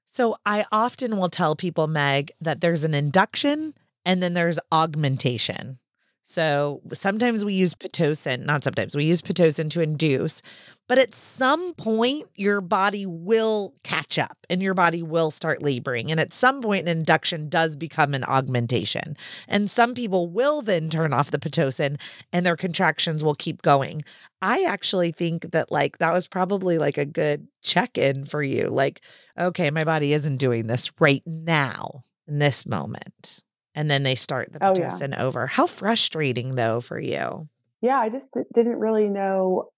[0.07, 3.75] So I often will tell people, Meg, that there's an induction
[4.05, 5.79] and then there's augmentation.
[6.25, 10.41] So sometimes we use Pitocin, not sometimes, we use Pitocin to induce,
[10.89, 16.11] but at some point your body will catch up and your body will start laboring.
[16.11, 19.17] And at some point, an induction does become an augmentation.
[19.49, 21.99] And some people will then turn off the Pitocin
[22.33, 24.03] and their contractions will keep going.
[24.41, 28.69] I actually think that like that was probably like a good check-in for you.
[28.69, 29.01] Like,
[29.39, 33.43] okay, my body isn't doing this right now in this moment.
[33.75, 34.89] And then they start the Oh, yeah.
[34.89, 35.47] Pitocin over.
[35.47, 37.49] How frustrating though for you.
[37.81, 39.71] yeah i just didn't really know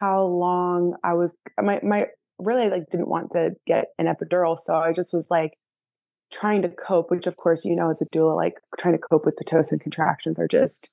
[0.00, 2.06] how long i was my my
[2.38, 5.52] really like didn't want to get an epidural so i just was like
[6.30, 9.24] trying to cope which of course you know as a doula like trying to cope
[9.24, 10.90] with pitocin contractions are just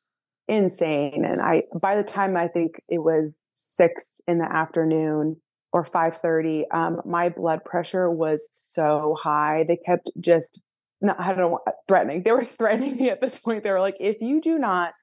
[0.48, 5.36] insane and i by the time i think it was six in the afternoon
[5.74, 10.62] or 5.30 um, my blood pressure was so high they kept just
[11.06, 12.24] no, I don't know, threatening.
[12.24, 13.64] They were threatening me at this point.
[13.64, 14.94] They were like, if you do not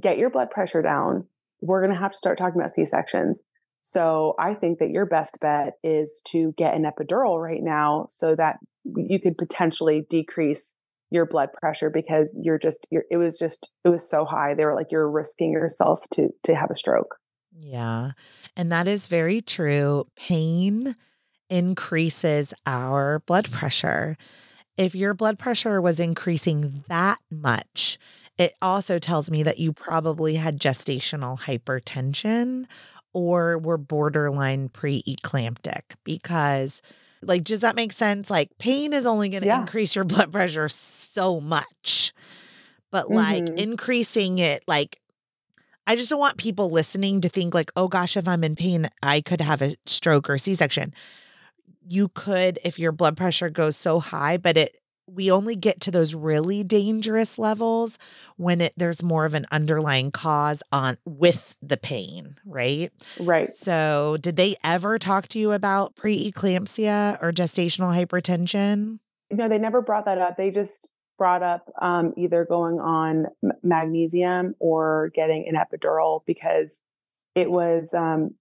[0.00, 1.26] get your blood pressure down,
[1.60, 3.42] we're going to have to start talking about C sections.
[3.80, 8.34] So I think that your best bet is to get an epidural right now so
[8.36, 10.76] that you could potentially decrease
[11.10, 14.64] your blood pressure because you're just you're, it was just it was so high they
[14.64, 17.16] were like you're risking yourself to to have a stroke
[17.52, 18.12] Yeah.
[18.56, 20.06] And that is very true.
[20.16, 20.96] Pain
[21.48, 24.16] increases our blood pressure.
[24.80, 27.98] If your blood pressure was increasing that much,
[28.38, 32.64] it also tells me that you probably had gestational hypertension
[33.12, 36.80] or were borderline preeclamptic because
[37.22, 39.56] like does that make sense like pain is only going to Yeah.
[39.58, 42.14] increase your blood pressure so much
[42.90, 43.58] but like Mhm.
[43.58, 45.00] increasing it like
[45.86, 48.88] I just don't want people listening to think like, oh gosh, if I'm in pain,
[49.02, 50.94] I could have a stroke or C-section.
[51.90, 54.76] You could if your blood pressure goes so high, but it
[55.06, 57.98] we only get to those really dangerous levels
[58.36, 62.92] when it there's more of an underlying cause on with the pain, right?
[63.18, 69.00] right So, did they ever talk to you about preeclampsia or gestational hypertension?
[69.32, 73.26] no they never brought that up they just brought up um, either going on
[73.62, 76.80] magnesium or getting an epidural because
[77.34, 78.34] it was um,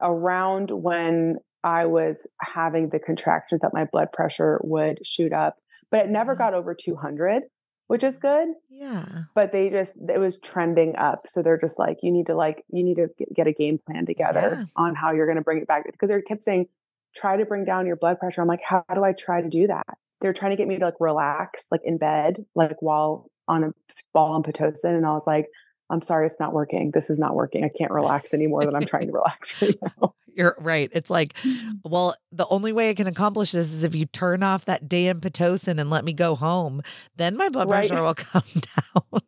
[0.00, 5.56] around when I was having the contractions that my blood pressure would shoot up,
[5.90, 7.42] but it never got over 200,
[7.88, 8.48] which is good.
[8.68, 9.04] Yeah.
[9.34, 11.26] But they just, it was trending up.
[11.28, 14.06] So they're just like, you need to like, you need to get a game plan
[14.06, 14.64] together Yeah.
[14.76, 15.84] on how you're going to bring it back.
[15.84, 16.66] Because they kept saying,
[17.14, 18.40] try to bring down your blood pressure.
[18.40, 19.86] I'm like, how do I try to do that?
[20.20, 23.72] They're trying to get me to like relax, like in bed, like while on a
[24.14, 24.94] ball on Pitocin.
[24.94, 25.46] And I was like,
[25.90, 26.92] I'm sorry, it's not working.
[26.92, 27.64] This is not working.
[27.64, 30.14] I can't relax any more than I'm trying to relax right now.
[30.34, 30.88] You're right.
[30.92, 31.80] It's like, mm.
[31.84, 35.20] well, the only way I can accomplish this is if you turn off that damn
[35.20, 36.82] Pitocin and let me go home.
[37.16, 37.88] Then my blood Right.
[37.88, 39.20] pressure will come down.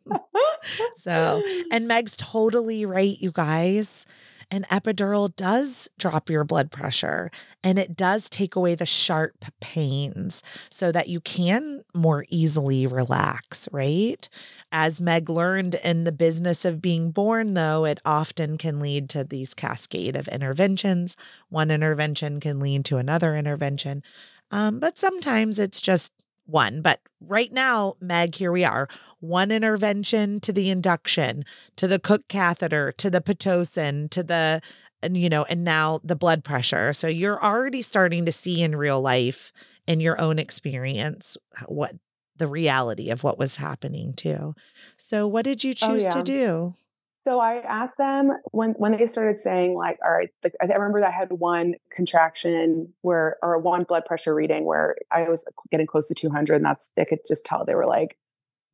[0.95, 4.05] so, and Meg's totally right, you guys.
[4.51, 7.31] An epidural does drop your blood pressure
[7.63, 13.67] and it does take away the sharp pains so that you can more easily relax,
[13.71, 14.27] right?
[14.71, 19.23] As Meg learned in the business of being born, though, it often can lead to
[19.23, 21.15] these cascade of interventions.
[21.49, 24.03] One intervention can lead to another intervention.
[24.51, 26.11] Um, but sometimes it's just
[26.45, 26.81] one.
[26.81, 28.87] But right now, Meg, here we are
[29.19, 31.45] one intervention to the induction,
[31.77, 34.61] to the Cook catheter, to the Pitocin, to the,
[35.01, 36.93] and you know, and now the blood pressure.
[36.93, 39.51] So you're already starting to see in real life,
[39.87, 41.37] in your own experience,
[41.67, 41.95] what
[42.37, 44.55] the reality of what was happening too.
[44.97, 46.75] So, what did you Oh, choose to do?
[47.23, 50.99] So I asked them when when they started saying like, all right, like, I remember
[50.99, 55.87] that I had one contraction where or one blood pressure reading where I was getting
[55.87, 58.17] close to 200, and that's they could just tell they were like,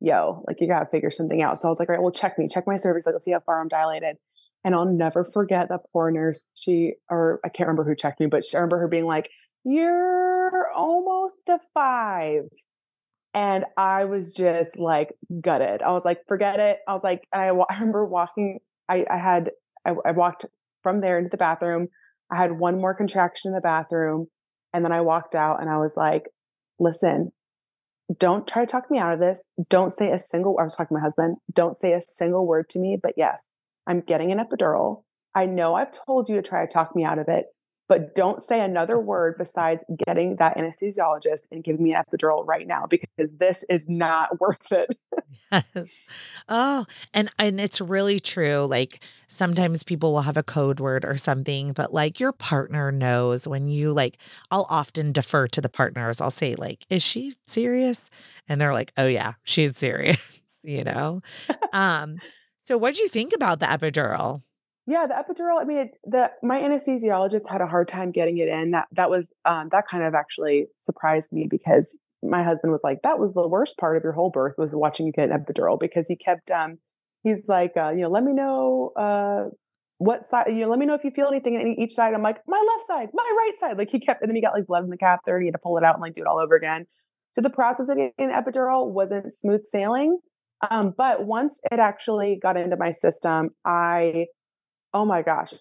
[0.00, 1.60] yo, like you gotta figure something out.
[1.60, 3.30] So I was like, all right, well, check me, check my cervix, like let's see
[3.30, 4.16] how far I'm dilated.
[4.64, 6.48] And I'll never forget that poor nurse.
[6.56, 9.30] She or I can't remember who checked me, but she, I remember her being like,
[9.62, 12.48] "You're almost a five.
[13.32, 15.10] And I was just like
[15.40, 15.82] gutted.
[15.82, 16.78] I was like, forget it.
[16.88, 18.58] I was like, and I, I remember walking,
[18.88, 19.50] I, I had,
[19.84, 20.46] I, I walked
[20.82, 21.88] from there into the bathroom.
[22.30, 24.26] I had one more contraction in the bathroom.
[24.72, 26.24] And then I walked out and I was like,
[26.78, 27.32] listen,
[28.18, 29.48] don't try to talk me out of this.
[29.68, 32.68] Don't say a single, I was talking to my husband, don't say a single word
[32.70, 32.98] to me.
[33.00, 33.56] But yes,
[33.86, 35.02] I'm getting an epidural.
[35.34, 37.46] I know I've told you to try to talk me out of it,
[37.90, 42.68] but don't say another word besides getting that anesthesiologist and giving me an epidural right
[42.68, 44.96] now because this is not worth it.
[45.50, 46.04] Yes.
[46.48, 48.64] Oh, and and it's really true.
[48.70, 53.48] Like sometimes people will have a code word or something, but like your partner knows
[53.48, 54.18] when you like
[54.52, 56.20] I'll often defer to the partners.
[56.20, 58.08] I'll say like, "Is she serious?"
[58.48, 61.22] And they're like, "Oh yeah, she's serious." you know.
[61.72, 62.20] um
[62.64, 64.42] so what do you think about the epidural?
[64.90, 65.60] Yeah, the epidural.
[65.60, 68.72] I mean, it, the my anesthesiologist had a hard time getting it in.
[68.72, 73.02] That that was um, that kind of actually surprised me because my husband was like,
[73.02, 75.78] "That was the worst part of your whole birth was watching you get an epidural,"
[75.78, 76.78] because he kept um,
[77.22, 79.50] he's like, uh, you know, let me know uh,
[79.98, 82.12] what side, you know, let me know if you feel anything in each side.
[82.12, 83.78] I'm like, my left side, my right side.
[83.78, 85.54] Like he kept, and then he got like blood in the catheter, and he had
[85.54, 86.86] to pull it out and like do it all over again.
[87.30, 90.18] So the process of getting epidural wasn't smooth sailing.
[90.68, 94.26] Um, but once it actually got into my system, I
[94.94, 95.54] oh my gosh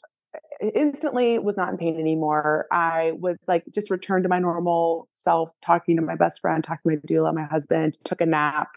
[0.74, 5.52] instantly was not in pain anymore i was like just returned to my normal self
[5.64, 8.70] talking to my best friend talking to my doula my husband took a nap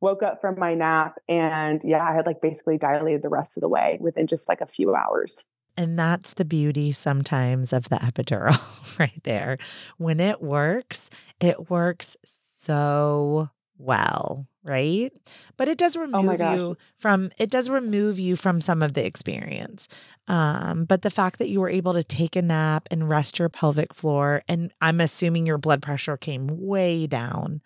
[0.00, 3.62] woke up from my nap and yeah i had like basically dilated the rest of
[3.62, 5.46] the way within just like a few hours
[5.78, 8.56] And that's the beauty sometimes of the epidural
[8.98, 9.58] right there.
[9.98, 15.10] When it works, it works so well, right?
[15.56, 18.94] But it does oh remove gosh you from it does remove you from some of
[18.94, 19.88] the experience.
[20.28, 23.48] Um, but the fact that you were able to take a nap and rest your
[23.48, 27.62] pelvic floor, and I'm assuming your blood pressure came way down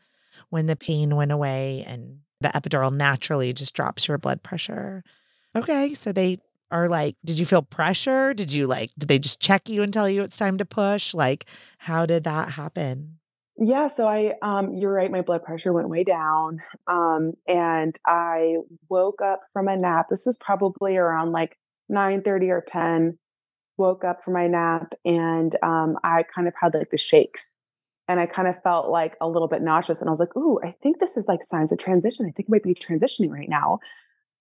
[0.51, 5.05] when the pain went away and the epidural naturally just drops your blood pressure.
[5.57, 6.39] Okay, so they
[6.71, 8.35] are like, did you feel pressure?
[8.35, 11.15] Did you like, did they just check you and tell you it's time to push?
[11.15, 11.47] Like,
[11.79, 13.20] how did that happen?
[13.61, 18.57] Yeah so i um you're right my blood pressure went way down um and i
[18.89, 21.59] woke up from a nap this was probably around like
[21.89, 23.19] 9 30 or 10
[23.77, 27.59] woke up from my nap and um i kind of had like the shakes
[28.09, 30.59] and i kind of felt like a little bit nauseous and i was like ooh
[30.65, 33.49] i think this is like signs of transition i think I might be transitioning right
[33.49, 33.79] now.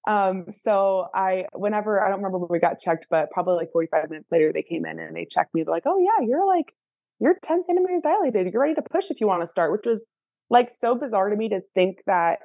[0.07, 4.09] Um so i whenever i don't remember when we got checked but probably like 45
[4.09, 6.73] minutes later they came in and they checked me they're like oh yeah you're like
[7.19, 8.51] you're 10 centimeters dilated.
[8.51, 10.05] You're ready to push if you want to start, which was
[10.49, 12.39] like so bizarre to me to think that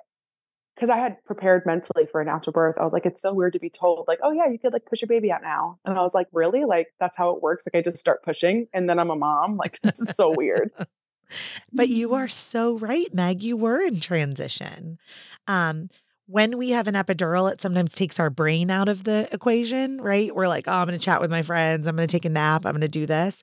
[0.74, 2.76] because I had prepared mentally for a natural birth.
[2.80, 4.86] I was like, it's so weird to be told, like, oh yeah, you could like
[4.86, 5.78] push your baby out now.
[5.84, 6.64] And I was like, really?
[6.64, 7.64] Like that's how it works?
[7.66, 9.56] Like I just start pushing and then I'm a mom.
[9.56, 10.70] Like this is so weird.
[11.72, 13.42] But you are so right, Meg.
[13.42, 14.98] You were in transition.
[15.48, 15.88] Um,
[16.26, 20.34] when we have an epidural, it sometimes takes our brain out of the equation, right?
[20.34, 21.86] We're like, oh, I'm going to chat with my friends.
[21.86, 22.64] I'm going to take a nap.
[22.64, 23.42] I'm going to do this.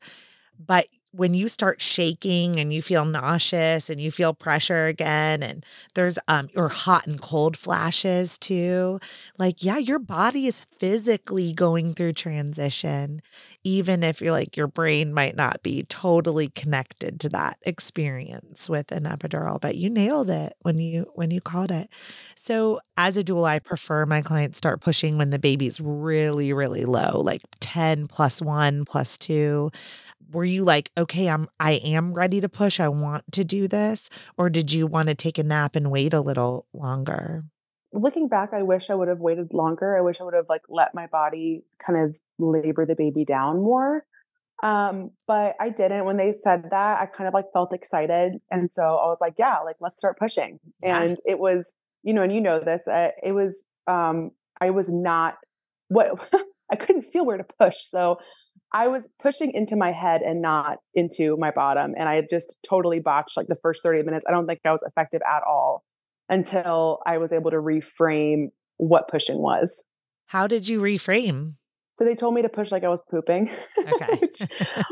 [0.60, 5.66] But when you start shaking and you feel nauseous and you feel pressure again and
[5.93, 8.99] there's um or hot and cold flashes too
[9.38, 13.22] like yeah your body is physically going through transition
[13.64, 18.91] even if you're like your brain might not be totally connected to that experience with
[18.91, 21.89] an epidural but you nailed it when you when you called it.
[22.36, 26.86] So as a doula i prefer my clients start pushing when the baby's really really
[26.86, 29.72] low like 10 plus 1 plus 2
[30.32, 32.80] were you like, okay, I'm I am ready to push.
[32.80, 34.10] I want to do this?
[34.38, 37.44] Or did you want to take a nap and wait a little longer?
[37.94, 39.98] Looking back, I wish I would have waited longer.
[39.98, 43.62] I wish I would have like let my body kind of labor the baby down
[43.62, 44.06] more.
[44.64, 46.06] Um, but I didn't.
[46.06, 48.34] When they said that, I kind of like felt excited.
[48.50, 50.60] And so I was like, yeah, like let's start pushing.
[50.84, 51.02] Yeah.
[51.02, 51.74] And it was,
[52.04, 55.38] you know, and you know this, uh, it was um I was not
[55.88, 56.30] what
[56.72, 57.78] I couldn't feel where to push.
[57.82, 58.20] So
[58.74, 61.94] I was pushing into my head and not into my bottom.
[61.98, 64.26] And I just totally botched like the first 30 minutes.
[64.28, 65.84] I don't think I was effective at all
[66.30, 68.48] until I was able to reframe
[68.78, 69.84] what pushing was.
[70.28, 71.56] How did you reframe?
[71.92, 73.52] So they told me to push like I was pooping.
[73.78, 74.18] Okay.
[74.22, 74.42] which,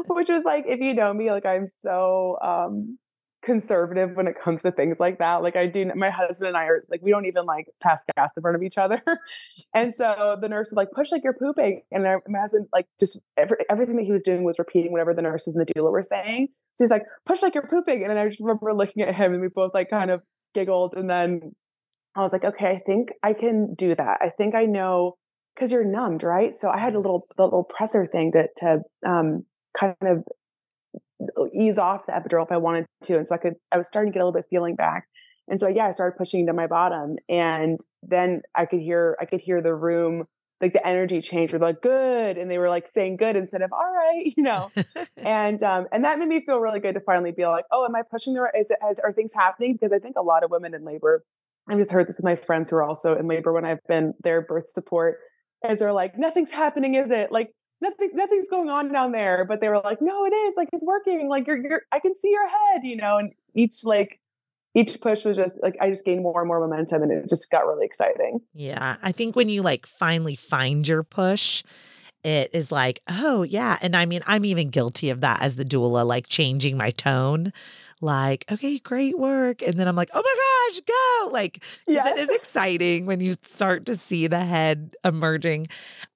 [0.08, 2.98] which was like, if you know me, like I'm so um
[3.42, 5.42] conservative when it comes to things like that.
[5.42, 8.36] Like I do, my husband and I are like, we don't even like pass gas
[8.36, 9.02] in front of each other.
[9.74, 11.82] and so the nurse was like, push like you're pooping.
[11.92, 15.14] And I, my husband, like just every, everything that he was doing was repeating whatever
[15.14, 16.50] the nurses and the doula were saying.
[16.74, 18.04] So he's like, push like you're pooping.
[18.04, 20.22] And I just remember looking at him and we both like kind of
[20.54, 20.96] giggled.
[20.96, 21.54] And then
[22.16, 24.18] I was like, okay, I think I can do that.
[24.22, 25.16] I think I know
[25.56, 26.54] because you're numbed, right?
[26.54, 29.46] So I had a little, the little presser thing to, to, um,
[29.78, 30.24] kind of
[31.53, 33.17] ease off the epidural if I wanted to.
[33.17, 35.07] And so I could, I was starting to get a little bit feeling back.
[35.47, 39.26] And so, yeah, I started pushing to my bottom and then I could hear, I
[39.26, 40.26] could hear the room,
[40.61, 42.38] like the energy change were like, good.
[42.38, 44.72] And they were like saying good instead of, all right, you know?
[45.17, 47.95] and, um, and that made me feel really good to finally be like, oh, am
[47.95, 49.74] I pushing the right, is it, are things happening?
[49.74, 51.24] Because I think a lot of women in labor,
[51.67, 54.13] I've just heard this with my friends who are also in labor when I've been
[54.24, 55.17] their birth support,
[55.67, 57.32] is they're like, nothing's happening, is it?
[57.32, 57.51] Like,
[57.82, 60.86] nothing's nothing's going on down there but they were like no it is like it's
[60.86, 64.20] working like you're, you're i can see your head you know and each like
[64.76, 67.50] each push was just like i just gained more and more momentum and it just
[67.50, 68.42] got really exciting.
[68.54, 71.64] Yeah i think when you like finally find your push
[72.24, 75.66] it is like oh yeah and i mean i'm even guilty of that as the
[75.66, 77.54] doula like changing my tone
[78.02, 79.62] like, okay, great work.
[79.62, 81.32] And then I'm like, oh my gosh, go.
[81.32, 82.06] Like, yes.
[82.06, 85.68] it is exciting when you start to see the head emerging.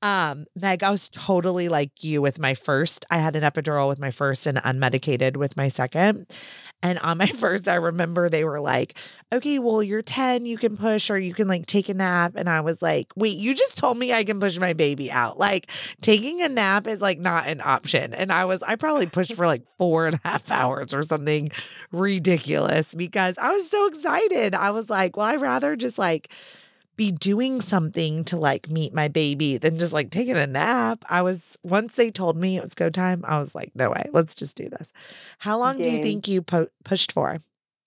[0.01, 3.05] Um, Meg, I was totally like you with my first.
[3.09, 6.27] I had an epidural with my first and unmedicated with my second.
[6.83, 8.95] And on my first, I remember they were like,
[9.31, 12.33] okay, well, you're 10, you can push or you can like take a nap.
[12.35, 15.39] And I was like, wait, you just told me I can push my baby out.
[15.39, 15.71] Like
[16.01, 18.13] taking a nap is like not an option.
[18.13, 21.51] And I was, I probably pushed for like four and a half hours or something
[21.91, 24.53] ridiculous because I was so excited.
[24.53, 26.29] I was like, well, I'd rather just like,
[26.95, 31.03] be doing something to like meet my baby than just like taking a nap.
[31.09, 34.09] I was once they told me it was go time, I was like, no way,
[34.13, 34.93] let's just do this.
[35.39, 35.83] How long Dang.
[35.83, 37.39] do you think you po- pushed for?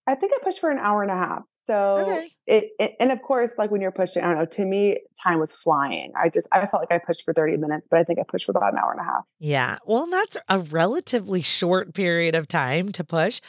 [0.09, 1.43] I think I pushed for an hour and a half.
[1.55, 2.31] So okay.
[2.47, 5.41] it, it, and of course, like when you're pushing, I don't know, to me, time
[5.41, 6.13] was flying.
[6.17, 8.47] I just, I felt like I pushed for 30 minutes, but I think I pushed
[8.47, 9.25] for about an hour and a half.
[9.41, 9.79] Yeah.
[9.85, 13.41] Well, that's a relatively short period of time to push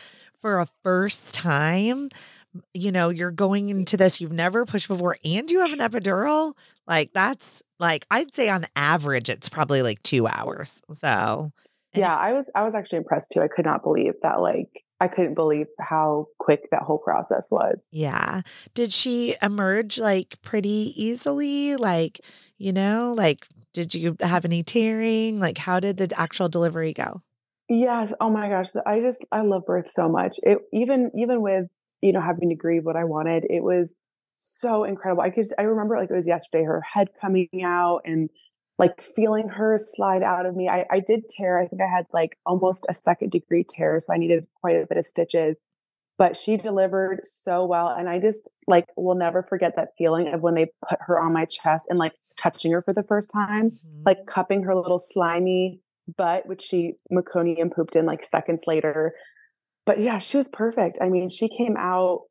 [0.42, 2.10] for a first time
[2.74, 6.58] you know, you're going into this, you've never pushed before, and you have an epidural.
[6.88, 10.82] Like, that's like, I'd say on average, it's probably like two hours.
[10.94, 11.52] So,
[11.94, 13.42] yeah, I was, I was actually impressed too.
[13.42, 14.70] I could not believe that, like,
[15.00, 17.88] I couldn't believe how quick that whole process was.
[17.92, 18.42] Yeah.
[18.74, 21.76] Did she emerge like pretty easily?
[21.76, 22.22] Like,
[22.58, 25.40] you know, like, did you have any tearing?
[25.40, 27.22] Like, how did the actual delivery go?
[27.70, 28.12] Yes.
[28.20, 28.70] Oh my gosh.
[28.88, 30.40] I just, I love birth so much.
[30.42, 31.68] It even, even with
[32.02, 33.46] you know, having to grieve what I wanted.
[33.50, 33.96] It was
[34.38, 35.24] so incredible.
[35.24, 38.30] I could, I remember like it was yesterday, her head coming out and
[38.80, 40.70] like feeling her slide out of me.
[40.70, 41.60] I, I did tear.
[41.60, 44.00] I think I had like almost a second degree tear.
[44.00, 45.60] So I needed quite a bit of stitches,
[46.18, 47.88] but she delivered so well.
[47.88, 51.34] And I just like will never forget that feeling of when they put her on
[51.34, 54.04] my chest and like touching her for the first time, mm-hmm.
[54.06, 55.82] like cupping her little slimy
[56.16, 59.16] butt, which she meconium pooped in like seconds later
[59.88, 61.00] but yeah, she was perfect.
[61.02, 62.24] I mean, she came out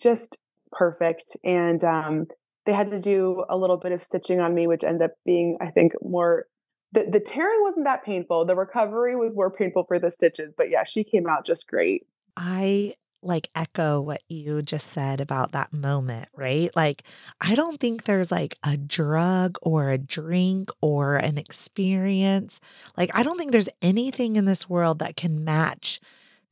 [0.00, 0.38] just
[0.72, 1.36] perfect.
[1.44, 2.26] And um,
[2.66, 5.58] they had to do a little bit of stitching on me, which ended up being,
[5.60, 6.46] I think, more.
[6.92, 8.46] The, the tearing wasn't that painful.
[8.46, 10.54] The recovery was more painful for the stitches.
[10.56, 12.06] But yeah, she came out just great.
[12.36, 16.74] I like echo what you just said about that moment, right?
[16.74, 17.02] Like,
[17.40, 22.60] I don't think there's like a drug or a drink or an experience.
[22.96, 26.00] Like, I don't think there's anything in this world that can match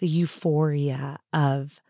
[0.03, 1.80] the euphoria of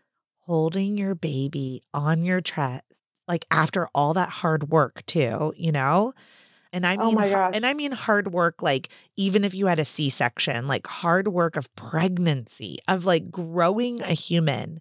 [0.41, 2.83] holding your baby on your chest,
[3.27, 6.13] like after all that hard work, too, you know?
[6.71, 7.51] And I Oh mean, my gosh.
[7.55, 11.27] and I mean hard work, like even if you had a C section, like hard
[11.27, 14.79] work of pregnancy, of like growing a human,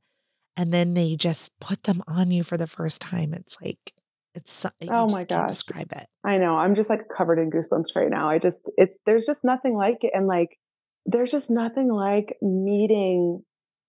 [0.54, 3.32] and then they just put them on you for the first time.
[3.32, 3.94] It's like
[4.34, 5.48] it's so- Oh my gosh.
[5.48, 6.06] describe it.
[6.22, 6.56] I know.
[6.56, 8.28] I'm just like covered in goosebumps right now.
[8.28, 10.10] I just, it's, there's just nothing like it.
[10.14, 10.58] And like,
[11.06, 13.42] there's just nothing like meeting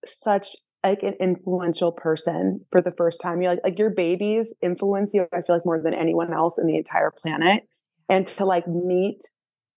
[0.05, 3.41] such like an influential person for the first time.
[3.41, 6.67] You like, like your babies influence you, I feel like more than anyone else in
[6.67, 7.63] the entire planet.
[8.09, 9.21] And to like meet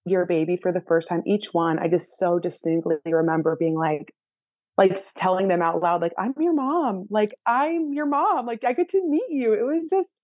[0.04, 4.12] your baby for the first time, each one, I just so distinctly remember being like,
[4.76, 7.06] like telling them out loud, like, I'm your mom.
[7.08, 8.46] Like, I'm your mom.
[8.46, 9.52] Like, I get to meet you.
[9.54, 10.16] It was just,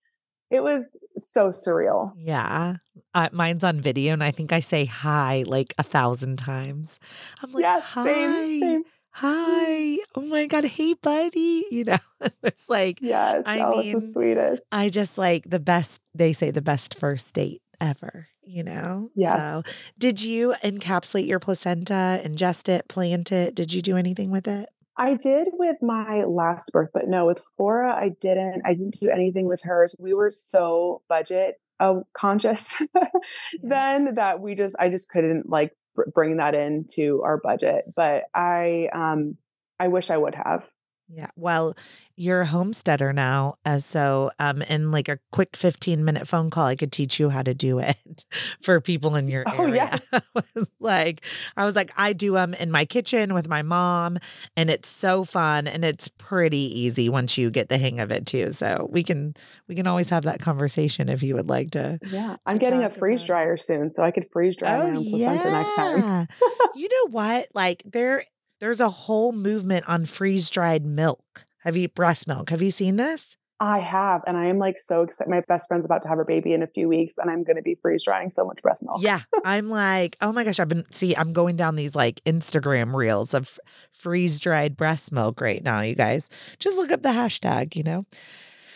[0.53, 2.13] it was so surreal.
[2.17, 2.77] Yeah,
[3.13, 6.99] uh, mine's on video, and I think I say hi like a thousand times.
[7.41, 8.83] I'm like, Yes, hi, same, same.
[9.11, 9.97] hi.
[10.15, 11.65] Oh my god, hey, buddy.
[11.71, 11.97] You know,
[12.43, 13.43] it's like Yes.
[13.45, 14.65] I it's the mean, sweetest.
[14.71, 19.09] I just like the best, they say the best first date ever, you know?
[19.15, 19.63] So, Yes.
[19.97, 23.55] did you encapsulate your placenta, ingest it, plant it?
[23.55, 24.69] Did you do anything with it?
[24.97, 28.61] I did with my last birth, but no, with Flora, I didn't.
[28.65, 29.95] I didn't do anything with hers.
[29.97, 32.75] We were so budget uh, conscious
[33.63, 37.85] then that we just, I just couldn't like br- bring that into our budget.
[37.95, 39.37] But I, um,
[39.79, 40.63] I wish I would have.
[41.09, 41.27] Yeah.
[41.35, 41.75] Well,
[42.15, 43.55] you're a homesteader now.
[43.65, 47.29] Uh, so, um, in like a quick 15 minute phone call, I could teach you
[47.29, 48.25] how to do it
[48.61, 49.97] for people in your Oh yeah.
[50.11, 50.23] area.
[50.55, 51.21] Was like,
[51.57, 54.17] I was like, I do them in my kitchen with my mom,
[54.57, 58.25] and it's so fun and it's pretty easy once you get the hang of it
[58.25, 58.51] too.
[58.51, 59.35] So we can
[59.67, 62.33] we can always have that conversation if you would like to Yeah.
[62.33, 63.27] to I'm getting a freeze it.
[63.27, 66.27] dryer soon, so I could freeze dry Oh my own placenta next time.
[66.75, 67.49] You know what?
[67.53, 68.23] Like there
[68.63, 71.43] there's a whole movement on freeze-dried milk.
[71.63, 72.49] Have you breast milk?
[72.49, 73.35] Have you seen this?
[73.59, 75.29] I have, and I am like so excited.
[75.29, 77.57] My best friend's about to have her baby in a few weeks, and I'm going
[77.57, 79.01] to be freeze drying so much breast milk.
[79.01, 79.19] Yeah.
[79.43, 83.33] I'm like, oh my gosh, I've been see, I'm going down these like Instagram reels
[83.33, 83.59] of
[83.91, 86.29] freeze-dried breast milk right now, you guys.
[86.59, 88.05] Just look up the hashtag, you know.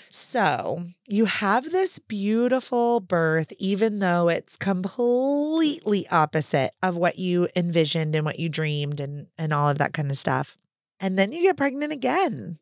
[0.10, 8.16] So you have this beautiful birth, even though it's completely opposite of what you envisioned
[8.16, 10.58] and what you dreamed and and all of that kind of stuff.
[11.00, 12.60] And then you get pregnant again.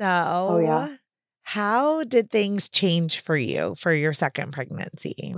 [0.00, 0.88] Oh yeah.
[0.88, 0.96] So
[1.42, 5.34] how did things change for you for your second pregnancy?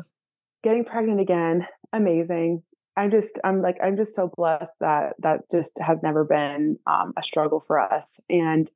[0.63, 2.63] Getting pregnant again, amazing.
[2.97, 7.15] I'm just, I'm like, I'm just so blessed that that just has never been um,
[7.17, 8.21] a struggle for us.
[8.29, 8.69] And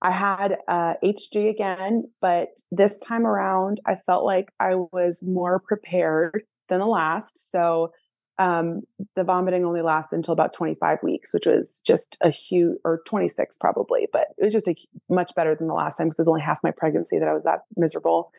[0.00, 5.58] I had uh, HG again, but this time around, I felt like I was more
[5.58, 7.50] prepared than the last.
[7.50, 7.92] So
[8.38, 8.82] um,
[9.16, 13.58] the vomiting only lasted until about 25 weeks, which was just a huge, or 26
[13.58, 14.76] probably, but it was just a
[15.08, 17.34] much better than the last time because it was only half my pregnancy that I
[17.34, 18.30] was that miserable.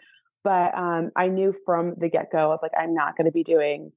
[0.46, 3.32] But um, I knew from the get go, I was like, I'm not going to
[3.32, 3.92] be doing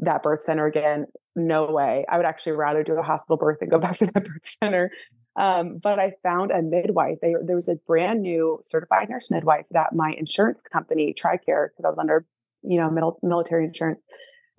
[0.00, 1.06] that birth center again.
[1.34, 2.04] No way.
[2.08, 4.90] I would actually rather do a hospital birth than go back to that birth center.
[5.38, 7.18] Um, but I found a midwife.
[7.22, 11.84] They, there was a brand new certified nurse midwife that my insurance company, TRICARE, because
[11.84, 12.26] I was under,
[12.62, 14.02] you know, mil- military insurance,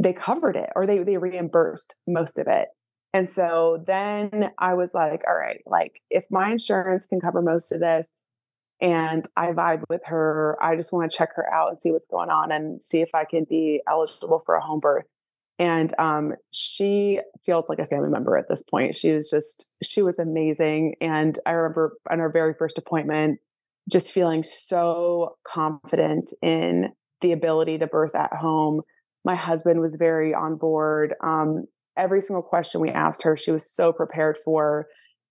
[0.02, 2.70] they covered it or they they reimbursed most of it.
[3.14, 7.74] And so then I was like, all right, like if my insurance can cover most
[7.74, 8.28] of this
[8.80, 12.08] and I vibe with her, I just want to check her out and see what's
[12.08, 15.08] going on and see if I can be eligible for a home birth.
[15.60, 18.96] And um, she feels like a family member at this point.
[18.96, 20.96] She was just, she was amazing.
[21.02, 23.40] And I remember on our very first appointment,
[23.92, 26.90] just feeling so confident in
[27.22, 28.82] the ability to birth at home.
[29.26, 31.14] My husband was very on board.
[31.22, 31.66] Um,
[31.98, 34.88] every single question we asked her, she was so prepared for.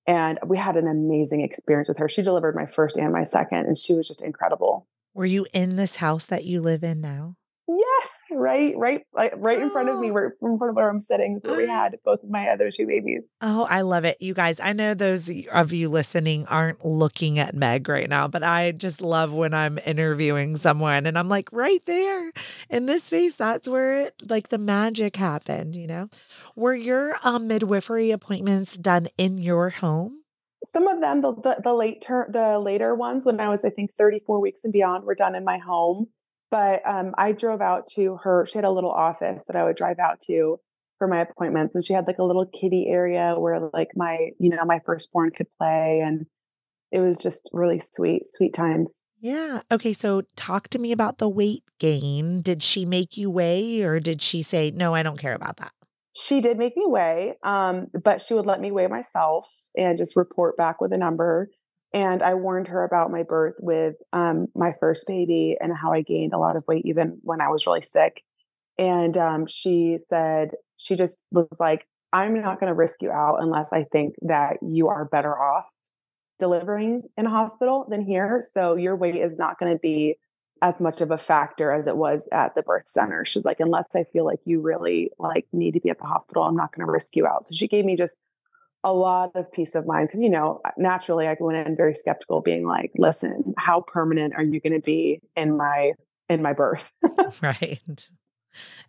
[0.07, 2.09] And we had an amazing experience with her.
[2.09, 4.87] She delivered my first and my second, and she was just incredible.
[5.15, 7.37] Were you in this house that you live in now?
[8.01, 10.15] Yes, right, right, right in front of me, Oh.
[10.15, 12.71] right in front of where I'm sitting, is where we had both of my other
[12.71, 13.33] two babies.
[13.41, 14.21] Oh, I love it.
[14.21, 18.43] You guys, I know those of you listening aren't looking at Meg right now, but
[18.43, 22.33] I just love when I'm interviewing someone and I'm like, right there
[22.71, 26.09] in this space, that's where it like the magic happened, you know?
[26.57, 30.23] Were your um, midwifery appointments done in your home?
[30.65, 33.71] Some of them, the the, the late term, the later ones, when I was I
[33.71, 36.09] think 34 weeks and beyond, were done in my home.
[36.51, 38.47] But um, I drove out to her.
[38.47, 40.59] She had a little office that I would drive out to,
[40.99, 41.75] for my appointments.
[41.75, 45.31] And she had like a little kitty area where like my, you know, my firstborn
[45.31, 46.03] could play.
[46.05, 46.27] And
[46.91, 49.03] it was just really sweet, sweet times.
[49.21, 49.63] Yeah.
[49.71, 49.93] Okay.
[49.93, 52.41] So talk to me about the weight gain.
[52.41, 55.73] Did she make you weigh or did she say, no, I don't care about that?
[56.15, 60.17] She did make me weigh, um, but she would let me weigh myself and just
[60.17, 61.49] report back with a number.
[61.93, 66.03] And I warned her about my birth with um, my first baby and how I
[66.03, 68.23] gained a lot of weight even when I was really sick.
[68.79, 73.39] And um, she said, she just was like, I'm not going to risk you out
[73.41, 75.67] unless I think that you are better off
[76.39, 78.43] delivering in a hospital than here.
[78.49, 80.17] So your weight is not going to be
[80.63, 83.25] as much of a factor as it was at the birth center.
[83.25, 86.45] She's like, unless I feel like you really like need to be at the hospital,
[86.45, 87.45] I'm not going to risk you out.
[87.45, 88.19] So she gave me just
[88.85, 91.95] a lot of peace of mind because you know uh, naturally I went in very
[91.95, 95.93] skeptical, being like, listen, how permanent are you going to be in my
[96.29, 96.93] in my birth?
[97.43, 97.81] right.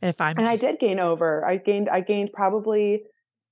[0.02, 1.46] If I'm and I did gain over.
[1.46, 3.04] I gained I gained probably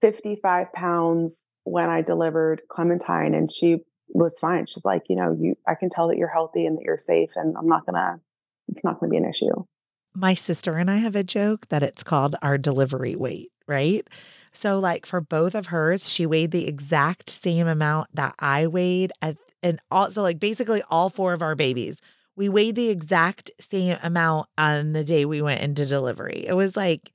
[0.02, 3.80] 55 pounds when I delivered Clementine and she
[4.10, 4.66] was fine.
[4.66, 7.32] She's like, you know, you I can tell that you're healthy and that you're safe
[7.36, 8.20] and I'm not gonna
[8.68, 9.66] it's not gonna be an issue.
[10.14, 14.08] My sister and I have a joke that it's called our delivery weight, right?
[14.54, 19.12] So like for both of hers, she weighed the exact same amount that I weighed
[19.22, 21.98] at and also like basically all four of our babies.
[22.36, 26.46] We weighed the exact same amount on the day we went into delivery.
[26.48, 27.12] It was like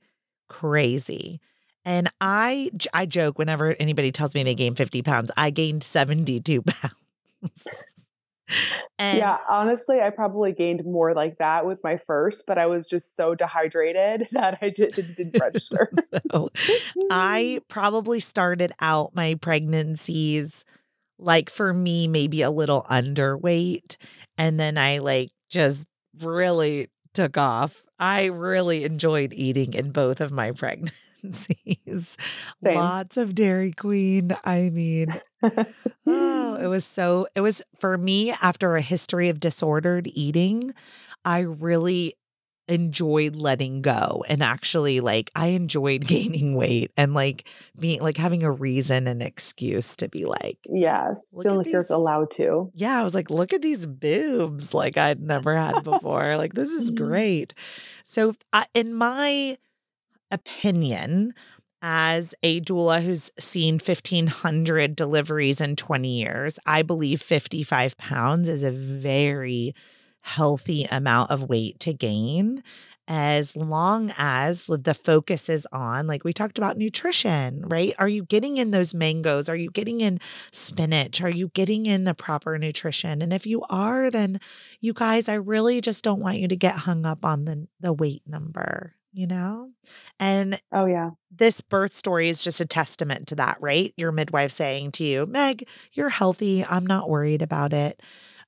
[0.49, 1.39] crazy.
[1.85, 6.61] And I I joke whenever anybody tells me they gained 50 pounds, I gained 72
[6.61, 8.02] pounds.
[8.99, 12.85] and yeah, honestly, I probably gained more like that with my first, but I was
[12.85, 15.91] just so dehydrated that I did, did, didn't register.
[16.31, 16.49] so
[17.09, 20.65] I probably started out my pregnancies
[21.19, 23.97] like for me, maybe a little underweight.
[24.37, 25.87] And then I like just
[26.21, 27.83] really took off.
[27.99, 32.17] I really enjoyed eating in both of my pregnancies.
[32.57, 32.75] Same.
[32.75, 34.35] Lots of Dairy Queen.
[34.43, 35.21] I mean,
[36.07, 40.73] oh, it was so, it was for me after a history of disordered eating.
[41.25, 42.15] I really
[42.67, 47.45] enjoyed letting go and actually like I enjoyed gaining weight and like
[47.77, 52.31] being like having a reason and excuse to be like yes feeling like you're allowed
[52.31, 56.53] to yeah I was like look at these boobs like I'd never had before like
[56.53, 57.03] this is mm-hmm.
[57.03, 57.53] great
[58.05, 59.57] so uh, in my
[60.31, 61.33] opinion
[61.83, 68.63] as a doula who's seen 1500 deliveries in 20 years I believe 55 pounds is
[68.63, 69.75] a very
[70.21, 72.63] healthy amount of weight to gain
[73.07, 77.93] as long as the focus is on, like we talked about nutrition, right?
[77.99, 79.49] Are you getting in those mangoes?
[79.49, 80.19] Are you getting in
[80.51, 81.21] spinach?
[81.21, 83.21] Are you getting in the proper nutrition?
[83.21, 84.39] And if you are, then
[84.79, 87.91] you guys, I really just don't want you to get hung up on the, the
[87.91, 89.71] weight number, you know?
[90.19, 91.11] And oh, yeah.
[91.31, 93.93] This birth story is just a testament to that, right?
[93.95, 96.65] Your midwife saying to you, Meg, you're healthy.
[96.65, 98.01] I'm not worried about it.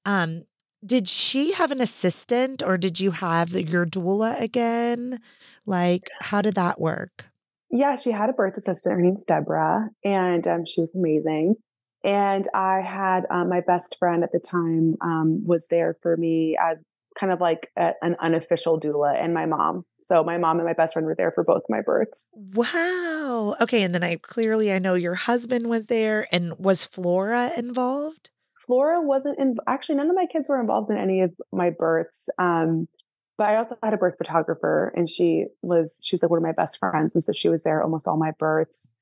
[0.06, 0.44] Um,
[0.86, 5.20] did she have an assistant or did you have your doula again?
[5.66, 7.26] Like, how did that work?
[7.72, 8.96] Yeah, she had a birth assistant.
[8.96, 11.56] Her name's Deborah, and um, she was amazing.
[12.04, 16.56] And I had um, my best friend at the time um, was there for me
[16.62, 16.86] as
[17.20, 19.86] kind of like a, an unofficial doula, and my mom.
[20.00, 22.34] So my mom and my best friend were there for both my births.
[22.36, 23.56] Wow.
[23.62, 28.30] Okay, and then I clearly I know your husband was there, and was Flora involved?
[28.66, 32.30] Flora wasn't in, actually, none of my kids were involved in any of my births.
[32.40, 32.88] Um,
[33.38, 36.54] but I also had a birth photographer and she was, she's like one of my
[36.54, 37.16] best friends.
[37.16, 38.96] And so she was there almost all my births.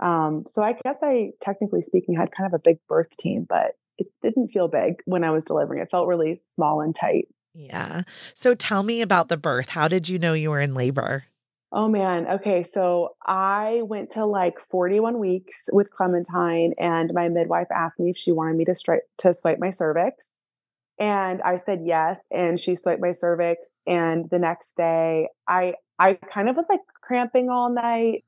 [0.00, 3.72] Um, so I guess I, technically speaking, had kind of a big birth team, but
[3.96, 5.82] it didn't feel big when I was delivering.
[5.82, 7.28] It felt really small and tight.
[7.58, 8.02] Yeah.
[8.34, 9.70] So tell me about the birth.
[9.70, 11.24] How did you know you were in labor?
[11.72, 12.26] Oh man.
[12.26, 12.62] Okay.
[12.62, 18.16] So I went to like 41 weeks with Clementine and my midwife asked me if
[18.16, 20.38] she wanted me to strike to swipe my cervix.
[20.98, 22.20] And I said yes.
[22.30, 23.80] And she swiped my cervix.
[23.86, 28.24] And the next day I I kind of was like cramping all night.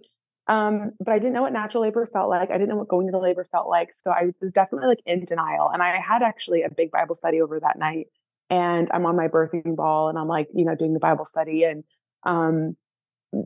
[0.49, 2.51] Um, but I didn't know what natural labor felt like.
[2.51, 3.93] I didn't know what going to the labor felt like.
[3.93, 5.71] So I was definitely like in denial.
[5.73, 8.09] And I had actually a big Bible study over that night.
[8.51, 11.65] And I'm on my birthing ball and I'm like, you know, doing the Bible study.
[11.65, 11.85] And
[12.25, 12.77] um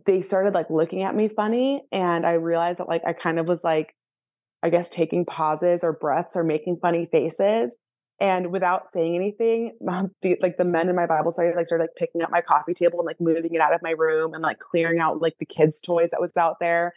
[0.06, 3.46] they started like looking at me funny and i realized that like i kind of
[3.46, 3.94] was like
[4.62, 7.76] i guess taking pauses or breaths or making funny faces
[8.20, 9.72] and without saying anything
[10.22, 12.74] the, like the men in my bible study like started like picking up my coffee
[12.74, 15.46] table and like moving it out of my room and like clearing out like the
[15.46, 16.94] kids toys that was out there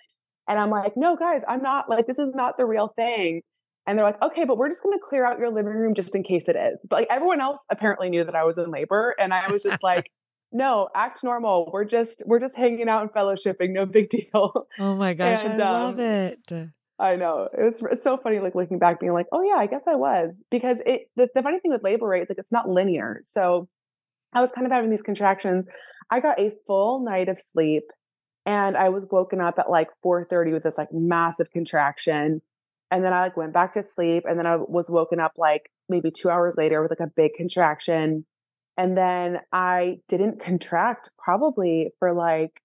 [0.47, 3.41] and i'm like no guys i'm not like this is not the real thing
[3.87, 6.13] and they're like okay but we're just going to clear out your living room just
[6.13, 9.15] in case it is but like everyone else apparently knew that i was in labor
[9.19, 10.11] and i was just like
[10.51, 11.69] no, act normal.
[11.73, 13.71] We're just we're just hanging out and fellowshipping.
[13.71, 14.67] No big deal.
[14.79, 16.51] Oh my gosh, And, I love um, it.
[16.99, 17.47] I know.
[17.55, 19.95] It was it's so funny like looking back being like, "Oh yeah, I guess I
[19.95, 23.21] was." Because it the, the funny thing with labor rate is like it's not linear.
[23.23, 23.67] So
[24.33, 25.65] I was kind of having these contractions.
[26.09, 27.83] I got a full night of sleep
[28.45, 32.41] and I was woken up at like 4:30 with this like massive contraction.
[32.89, 35.69] And then I like went back to sleep and then I was woken up like
[35.89, 38.25] maybe 2 hours later with like a big contraction.
[38.77, 42.61] And then I didn't contract probably for like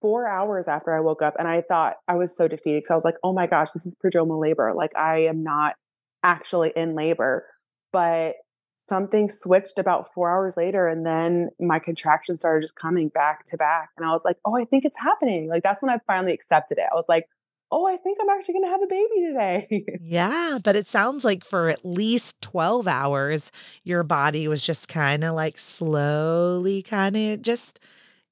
[0.00, 1.34] four hours after I woke up.
[1.38, 3.86] And I thought I was so defeated because I was like, oh my gosh, this
[3.86, 4.72] is prodromal labor.
[4.76, 5.74] Like I am not
[6.22, 7.46] actually in labor.
[7.92, 8.34] But
[8.76, 10.86] something switched about four hours later.
[10.86, 13.90] And then my contractions started just coming back to back.
[13.96, 15.48] And I was like, oh, I think it's happening.
[15.48, 16.84] Like that's when I finally accepted it.
[16.90, 17.26] I was like,
[17.70, 19.84] oh, I think I'm actually going to have a baby today.
[20.00, 23.50] Yeah, but it sounds like for at least 12 hours,
[23.82, 27.80] your body was just kind of like slowly kind of just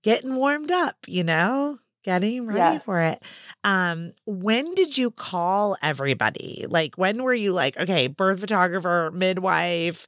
[0.03, 1.79] getting warmed up, you know?
[2.05, 3.23] Getting ready for it.
[3.65, 6.67] Um, when did you call everybody?
[6.69, 10.07] Like when were you like, okay, birth photographer, midwife,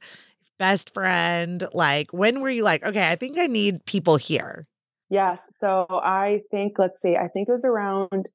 [0.59, 1.67] best friend?
[1.73, 4.67] Like when were you like, okay, I think I need people here?
[5.09, 5.55] Yes.
[5.57, 8.29] So I think, let's see, I think it was around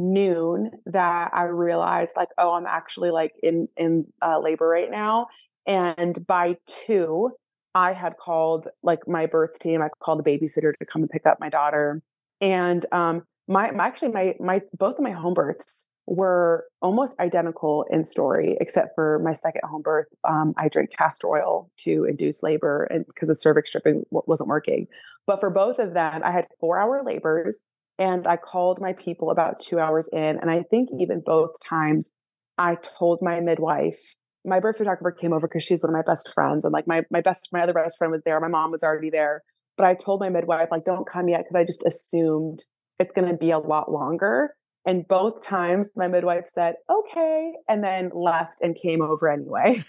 [0.00, 5.26] noon that I realized like, oh, I'm actually like in in uh, labor right now.
[5.66, 7.32] And by two,
[7.74, 9.82] I had called like my birth team.
[9.82, 12.02] I called the babysitter to come and pick up my daughter.
[12.40, 17.84] And um, my, my actually my my both of my home births were almost identical
[17.90, 20.06] in story, except for my second home birth.
[20.28, 24.86] Um, I drank castor oil to induce labor, and because the cervix stripping wasn't working.
[25.26, 27.64] But for both of them, I had four hour labors
[28.00, 30.38] and I called my people about two hours in.
[30.40, 32.12] And I think even both times
[32.56, 33.98] I told my midwife,
[34.42, 36.64] my birth photographer came over because she's one of my best friends.
[36.64, 38.40] And like my, my best, my other best friend was there.
[38.40, 39.42] My mom was already there.
[39.76, 42.64] But I told my midwife, like, don't come yet because I just assumed
[42.98, 44.54] it's going to be a lot longer.
[44.86, 49.82] And both times my midwife said, okay, and then left and came over anyway.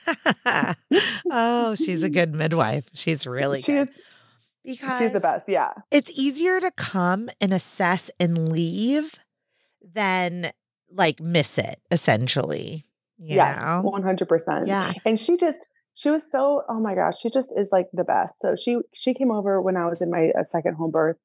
[1.32, 2.86] oh, she's a good midwife.
[2.94, 3.88] She's really she good.
[3.88, 4.00] is,
[4.64, 5.50] Because she's the best.
[5.50, 5.72] Yeah.
[5.90, 9.26] it's easier to come and assess and leave
[9.82, 10.52] than
[10.92, 12.86] like miss it, essentially.
[13.18, 13.58] You yes.
[13.58, 13.84] know?
[13.84, 14.68] 100%.
[14.68, 14.94] Yeah.
[15.06, 18.40] and she just she was so oh my gosh she just is like the best
[18.40, 21.18] so she she came over when i was in my uh, second home birth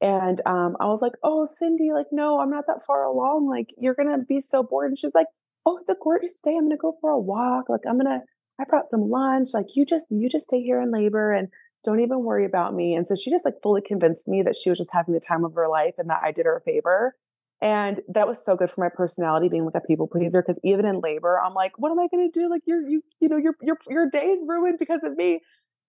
[0.00, 3.68] and um i was like oh cindy like no i'm not that far along like
[3.78, 5.26] you're gonna be so bored and she's like
[5.66, 8.20] oh it's a gorgeous day i'm gonna go for a walk like i'm gonna
[8.60, 11.48] i brought some lunch like you just you just stay here in labor and
[11.84, 14.68] don't even worry about me and so she just like fully convinced me that she
[14.68, 17.14] was just having the time of her life and that i did her a favor
[17.62, 20.86] and that was so good for my personality being like a people pleaser because even
[20.86, 22.48] in labor, I'm like, what am I gonna do?
[22.48, 25.40] Like you're you, you know, your your your day's ruined because of me.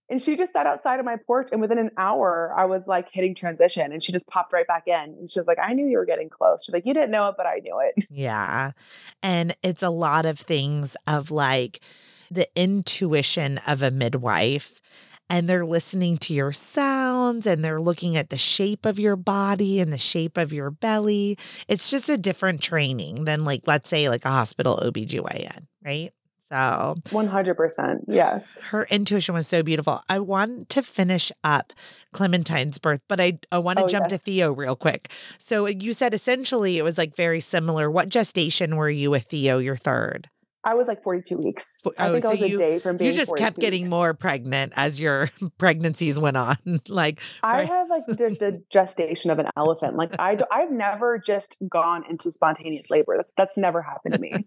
[0.09, 3.07] And she just sat outside of my porch and within an hour I was like
[3.13, 5.15] hitting transition and she just popped right back in.
[5.17, 6.65] And she was like, I knew you were getting close.
[6.65, 8.05] She's like, You didn't know it, but I knew it.
[8.09, 8.71] Yeah.
[9.23, 11.79] And it's a lot of things of like
[12.29, 14.81] the intuition of a midwife.
[15.31, 19.79] And they're listening to your sounds and they're looking at the shape of your body
[19.79, 21.37] and the shape of your belly.
[21.69, 26.11] It's just a different training than, like, let's say, like a hospital OBGYN, right?
[26.49, 28.03] So 100%.
[28.09, 28.59] Yes.
[28.71, 30.01] her intuition was so beautiful.
[30.09, 31.71] I want to finish up
[32.11, 34.17] Clementine's birth, but I, I want to Oh, jump to.
[34.17, 35.09] Theo real quick.
[35.37, 37.89] So you said essentially it was like very similar.
[37.89, 40.29] What gestation were you with Theo, your third?
[40.63, 41.79] I was like 42 weeks.
[41.83, 43.57] Fo- I oh, think so I was you- a day from being You just kept
[43.57, 43.89] getting weeks.
[43.89, 46.57] more pregnant as your pregnancies went on.
[46.87, 47.67] like, I right.
[47.67, 49.95] have like the, the gestation of an elephant.
[49.95, 53.15] Like I, I've never just gone into spontaneous labor.
[53.17, 54.45] That's that's never happened to me.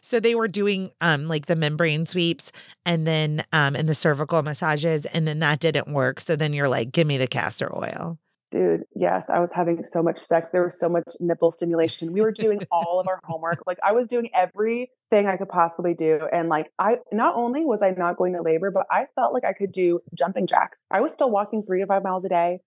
[0.00, 2.52] so they were doing um like the membrane sweeps
[2.86, 6.20] and then um and the cervical massages and then that didn't work.
[6.20, 8.18] So then you're like, give me the castor oil.
[8.52, 10.50] Dude, yes, I was having so much sex.
[10.50, 12.12] There was so much nipple stimulation.
[12.12, 13.62] We were doing all of our homework.
[13.66, 16.28] Like I was doing everything I could possibly do.
[16.30, 19.44] And like I not only was I not going to labor, but I felt like
[19.44, 20.84] I could do jumping jacks.
[20.90, 22.58] I was still walking three to five miles a day.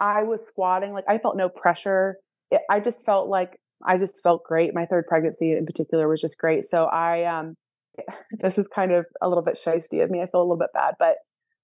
[0.00, 2.16] I was squatting, like I felt no pressure.
[2.50, 4.74] It, I just felt like I just felt great.
[4.74, 6.64] My third pregnancy in particular was just great.
[6.64, 7.56] So I um
[8.40, 10.22] this is kind of a little bit shisty of me.
[10.22, 11.16] I feel a little bit bad, but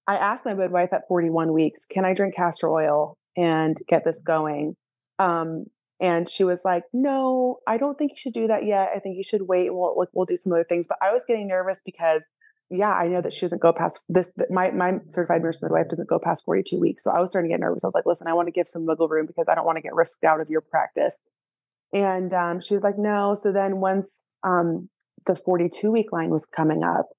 [0.07, 4.22] I asked my midwife at 41 weeks, can I drink castor oil and get this
[4.22, 4.76] going?
[5.18, 5.66] Um,
[6.01, 8.91] and she was like, "No, I don't think you should do that yet.
[8.95, 11.24] I think you should wait we'll like, we'll do some other things." But I was
[11.26, 12.30] getting nervous because,
[12.70, 14.33] yeah, I know that she doesn't go past this.
[14.51, 17.55] My my certified nurse midwife doesn't go past 42 weeks, so I was starting to
[17.55, 17.85] get nervous.
[17.85, 19.76] I was like, "Listen, I want to give some wiggle room because I don't want
[19.76, 21.22] to get risked out of your practice."
[21.93, 24.89] And um, she was like, "No." So then once um,
[25.26, 27.11] the 42 week line was coming up,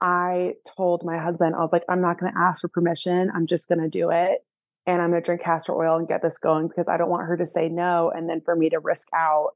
[0.00, 3.30] I told my husband, I was like, I'm not going to ask for permission.
[3.34, 4.44] I'm just going to do it.
[4.86, 7.26] And I'm going to drink castor oil and get this going because I don't want
[7.26, 9.50] her to say no and then for me to risk out.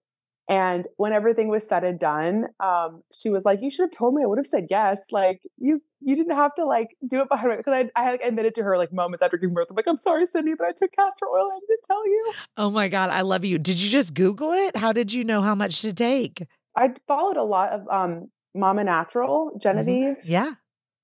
[0.51, 4.15] And when everything was said and done, um, she was like, "You should have told
[4.15, 4.23] me.
[4.23, 5.09] I would have said yes.
[5.13, 8.23] Like you, you didn't have to like do it behind me." Because I, I like,
[8.23, 9.67] admitted to her like moments after giving birth.
[9.69, 11.51] I'm like, "I'm sorry, Sydney, but I took castor oil.
[11.55, 13.59] I didn't tell you." Oh my god, I love you.
[13.59, 14.75] Did you just Google it?
[14.79, 16.47] How did you know how much to take?
[16.75, 19.61] I followed a lot of um, Mama Natural, Mhm.
[19.61, 20.25] Genevieve.
[20.25, 20.55] Yeah.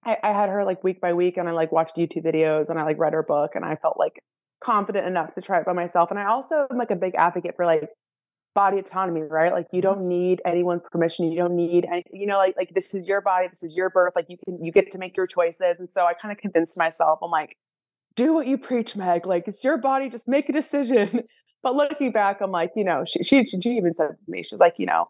[0.04, 2.78] I, I had her like week by week, and I like watched YouTube videos, and
[2.78, 4.20] I like read her book, and I felt like
[4.62, 6.10] confident enough to try it by myself.
[6.10, 7.88] And I also am like a big advocate for like
[8.54, 9.52] body autonomy, right?
[9.52, 9.98] Like you mm-hmm.
[9.98, 11.30] don't need anyone's permission.
[11.30, 13.90] You don't need any, you know, like like this is your body, this is your
[13.90, 14.14] birth.
[14.16, 15.78] Like you can you get to make your choices.
[15.78, 17.56] And so I kind of convinced myself, I'm like,
[18.14, 19.26] do what you preach, Meg.
[19.26, 21.24] Like it's your body, just make a decision.
[21.62, 24.52] But looking back, I'm like, you know, she she, she even said to me, she
[24.52, 25.06] was like, you know,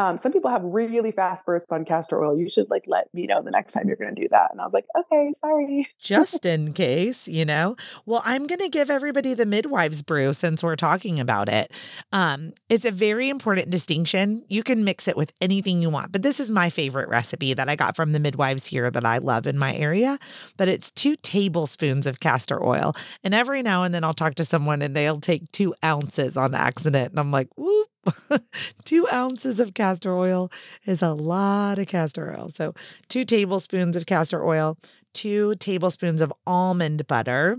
[0.00, 2.34] um, some people have really fast births on castor oil.
[2.34, 4.50] You should like let me know the next time you're going to do that.
[4.50, 5.88] And I was like, okay, sorry.
[6.00, 7.76] Just in case, you know.
[8.06, 11.70] Well, I'm going to give everybody the midwives brew since we're talking about it.
[12.12, 14.42] Um, it's a very important distinction.
[14.48, 17.68] You can mix it with anything you want, but this is my favorite recipe that
[17.68, 20.18] I got from the midwives here that I love in my area.
[20.56, 22.96] But it's two tablespoons of castor oil.
[23.22, 26.54] And every now and then I'll talk to someone and they'll take two ounces on
[26.54, 27.10] accident.
[27.10, 27.89] And I'm like, whoop.
[28.84, 30.50] two ounces of castor oil
[30.86, 32.50] is a lot of castor oil.
[32.54, 32.74] So,
[33.08, 34.78] two tablespoons of castor oil,
[35.14, 37.58] two tablespoons of almond butter,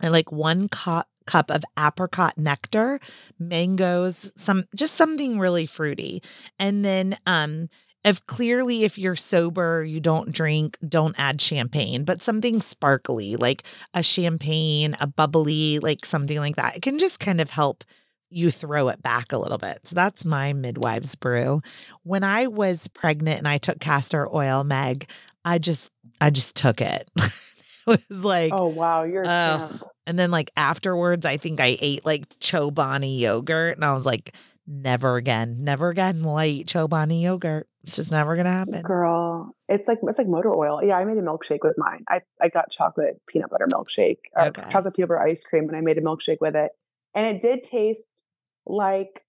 [0.00, 2.98] and like one cup cup of apricot nectar,
[3.38, 6.22] mangoes, some just something really fruity.
[6.58, 7.68] And then um
[8.04, 13.62] if clearly if you're sober, you don't drink, don't add champagne, but something sparkly like
[13.94, 16.76] a champagne, a bubbly, like something like that.
[16.76, 17.84] It can just kind of help
[18.32, 19.80] you throw it back a little bit.
[19.86, 21.62] So that's my midwives brew.
[22.02, 25.08] When I was pregnant and I took castor oil, Meg,
[25.44, 27.10] I just I just took it.
[27.18, 29.80] it was like Oh wow, you're a Ugh.
[30.06, 34.34] and then like afterwards, I think I ate like Chobani yogurt and I was like,
[34.66, 37.68] never again, never again will I eat Chobani yogurt.
[37.84, 38.80] It's just never gonna happen.
[38.82, 40.80] Girl, it's like it's like motor oil.
[40.84, 42.04] Yeah, I made a milkshake with mine.
[42.08, 44.62] I, I got chocolate peanut butter milkshake, or Okay.
[44.70, 46.70] chocolate peanut butter ice cream, and I made a milkshake with it.
[47.14, 48.21] And it did taste
[48.66, 49.24] like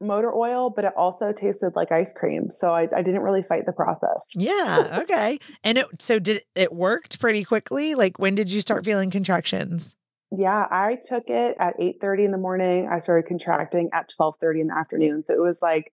[0.00, 2.50] motor oil, but it also tasted like ice cream.
[2.50, 4.30] So I, I didn't really fight the process.
[4.34, 5.38] Yeah, okay.
[5.62, 7.94] And it so did it worked pretty quickly?
[7.94, 9.94] Like when did you start feeling contractions?
[10.30, 12.88] Yeah, I took it at 8:30 in the morning.
[12.90, 15.22] I started contracting at 12:30 in the afternoon.
[15.22, 15.92] So it was like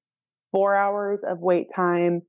[0.52, 2.24] 4 hours of wait time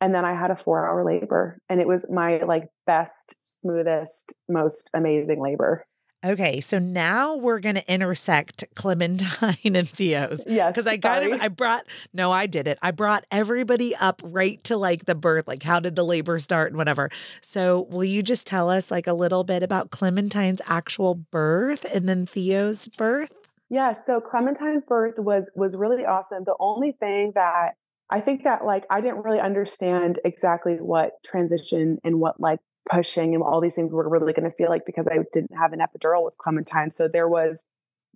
[0.00, 4.90] and then I had a 4-hour labor and it was my like best, smoothest, most
[4.94, 5.86] amazing labor.
[6.24, 10.42] Okay, so now we're gonna intersect Clementine and Theo's.
[10.46, 10.74] Yes.
[10.74, 12.78] Because I of I brought no, I did it.
[12.82, 16.72] I brought everybody up right to like the birth, like how did the labor start
[16.72, 17.10] and whatever.
[17.42, 22.08] So will you just tell us like a little bit about Clementine's actual birth and
[22.08, 23.32] then Theo's birth?
[23.68, 26.44] Yeah, so Clementine's birth was was really awesome.
[26.44, 27.74] The only thing that
[28.10, 32.60] I think that like I didn't really understand exactly what transition and what like
[32.90, 35.72] pushing and all these things were really going to feel like because I didn't have
[35.72, 36.90] an epidural with Clementine.
[36.90, 37.64] So there was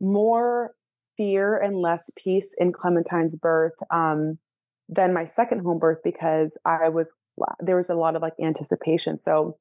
[0.01, 0.73] more
[1.17, 4.39] fear and less peace in Clementine's birth um,
[4.89, 7.15] than my second home birth because I was
[7.61, 9.19] there was a lot of like anticipation.
[9.19, 9.57] So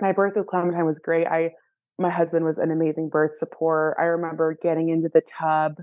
[0.00, 1.26] my birth with Clementine was great.
[1.26, 1.52] I
[1.98, 3.96] my husband was an amazing birth support.
[3.98, 5.76] I remember getting into the tub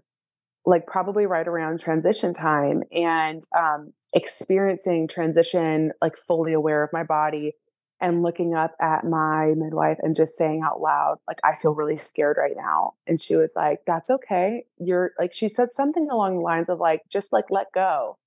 [0.66, 7.04] like probably right around transition time and um, experiencing transition like fully aware of my
[7.04, 7.54] body
[8.02, 11.98] and looking up at my midwife and just saying out loud like i feel really
[11.98, 12.94] scared right now.
[13.08, 14.66] And she was like that's okay.
[14.78, 18.18] You're like she said something along the lines of like just like let go.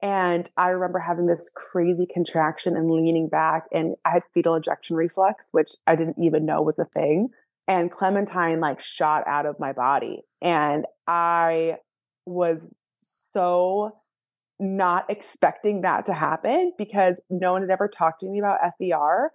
[0.00, 4.96] And i remember having this crazy contraction and leaning back and i had fetal ejection
[4.96, 7.28] reflex which i didn't even know was a thing
[7.68, 10.22] and clementine like shot out of my body.
[10.40, 11.78] And i
[12.26, 13.96] was so
[14.62, 19.32] not expecting that to happen because no one had ever talked to me about FER.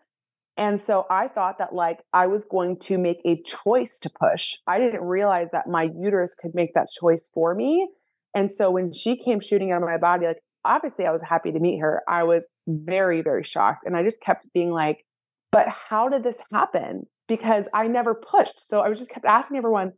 [0.56, 4.56] And so I thought that like I was going to make a choice to push.
[4.66, 7.88] I didn't realize that my uterus could make that choice for me.
[8.34, 11.52] And so when she came shooting out of my body, like obviously I was happy
[11.52, 12.02] to meet her.
[12.08, 13.84] I was very, very shocked.
[13.86, 15.06] And I just kept being like,
[15.52, 17.06] but how did this happen?
[17.28, 18.60] Because I never pushed.
[18.60, 19.94] So I was just kept asking everyone,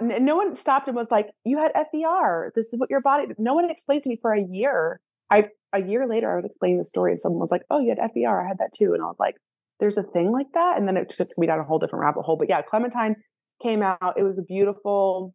[0.00, 2.52] no one stopped and was like, "You had FER.
[2.54, 5.00] This is what your body." No one explained to me for a year.
[5.30, 7.90] I a year later, I was explaining the story, and someone was like, "Oh, you
[7.90, 8.40] had FER.
[8.40, 9.36] I had that too." And I was like,
[9.78, 12.22] "There's a thing like that." And then it took me down a whole different rabbit
[12.22, 12.36] hole.
[12.36, 13.16] But yeah, Clementine
[13.62, 14.14] came out.
[14.16, 15.34] It was a beautiful.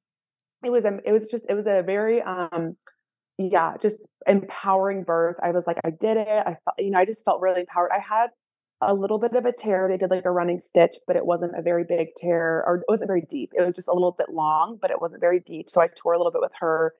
[0.63, 0.99] It was a.
[1.05, 1.45] It was just.
[1.49, 2.21] It was a very.
[2.21, 2.77] um
[3.37, 5.35] yeah, just empowering birth.
[5.43, 6.27] I was like, I did it.
[6.27, 7.91] I felt, you know, I just felt really empowered.
[7.93, 8.29] I had
[8.85, 9.87] a little bit of a tear.
[9.87, 12.83] They did like a running stitch, but it wasn't a very big tear or it
[12.87, 13.51] wasn't very deep.
[13.57, 15.69] It was just a little bit long, but it wasn't very deep.
[15.69, 16.93] So I tore a little bit with her.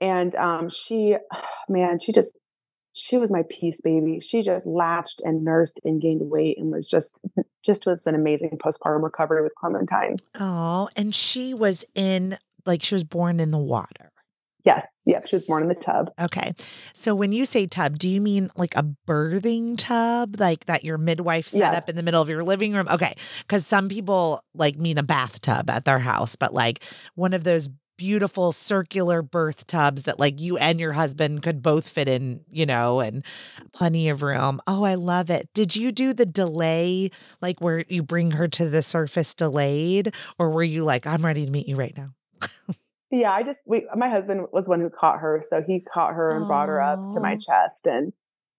[0.00, 1.16] And um, she,
[1.68, 2.40] man, she just,
[2.92, 4.20] she was my peace baby.
[4.20, 7.20] She just latched and nursed and gained weight and was just,
[7.64, 10.16] just was an amazing postpartum recovery with Clementine.
[10.38, 14.11] Oh, and she was in, like, she was born in the water.
[14.64, 15.02] Yes.
[15.06, 15.26] Yep.
[15.26, 16.10] She was born in the tub.
[16.20, 16.54] Okay.
[16.94, 20.98] So when you say tub, do you mean like a birthing tub, like that your
[20.98, 21.76] midwife set yes.
[21.76, 22.86] up in the middle of your living room?
[22.88, 23.16] Okay.
[23.40, 26.84] Because some people like mean a bathtub at their house, but like
[27.14, 31.88] one of those beautiful circular birth tubs that like you and your husband could both
[31.88, 33.24] fit in, you know, and
[33.72, 34.60] plenty of room.
[34.66, 35.48] Oh, I love it.
[35.54, 37.10] Did you do the delay,
[37.40, 41.44] like where you bring her to the surface delayed, or were you like, I'm ready
[41.44, 42.10] to meet you right now?
[43.12, 46.34] Yeah, I just we my husband was one who caught her, so he caught her
[46.34, 46.48] and Aww.
[46.48, 48.14] brought her up to my chest, and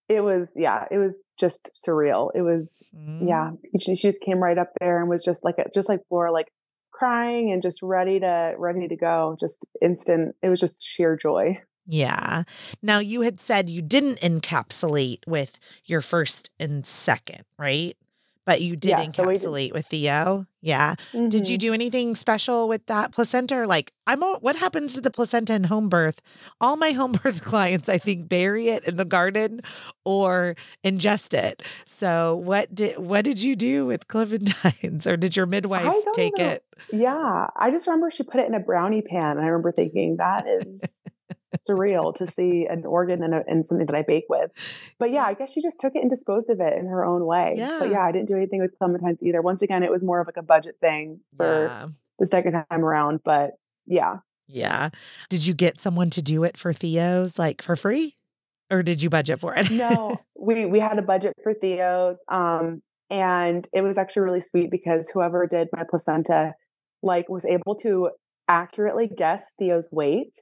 [0.07, 2.29] it was yeah, it was just surreal.
[2.35, 3.27] It was mm.
[3.27, 6.01] yeah, she, she just came right up there and was just like a, just like
[6.07, 6.49] Flora, like
[6.91, 10.35] crying and just ready to ready to go, just instant.
[10.43, 11.59] It was just sheer joy.
[11.87, 12.43] Yeah.
[12.81, 17.97] Now you had said you didn't encapsulate with your first and second, right?
[18.45, 19.73] But you did yeah, encapsulate so did.
[19.73, 20.45] with Theo.
[20.61, 20.95] Yeah.
[21.13, 21.29] Mm-hmm.
[21.29, 21.67] Did you mm-hmm.
[21.67, 23.65] do anything special with that placenta?
[23.67, 26.21] like, I'm all, what happens to the placenta in home birth?
[26.61, 29.61] All my home birth clients, I think, bury it in the garden
[30.05, 31.63] or ingest it.
[31.85, 36.45] So, what did what did you do with Clementines, or did your midwife take know.
[36.45, 36.63] it?
[36.91, 40.17] Yeah, I just remember she put it in a brownie pan, and I remember thinking
[40.17, 41.05] that is
[41.53, 44.51] surreal to see an organ and, a, and something that I bake with.
[44.99, 47.25] But yeah, I guess she just took it and disposed of it in her own
[47.25, 47.55] way.
[47.57, 47.77] Yeah.
[47.79, 49.41] But yeah, I didn't do anything with clementines either.
[49.41, 51.87] Once again, it was more of like a budget thing for yeah.
[52.19, 53.21] the second time around.
[53.23, 53.51] But
[53.85, 54.17] yeah.
[54.47, 54.89] Yeah.
[55.29, 58.15] Did you get someone to do it for Theo's like for free?
[58.71, 59.69] Or did you budget for it?
[59.71, 62.17] no, we we had a budget for Theo's.
[62.27, 66.55] Um, and it was actually really sweet because whoever did my placenta
[67.03, 68.09] like was able to
[68.47, 70.39] accurately guess Theo's weight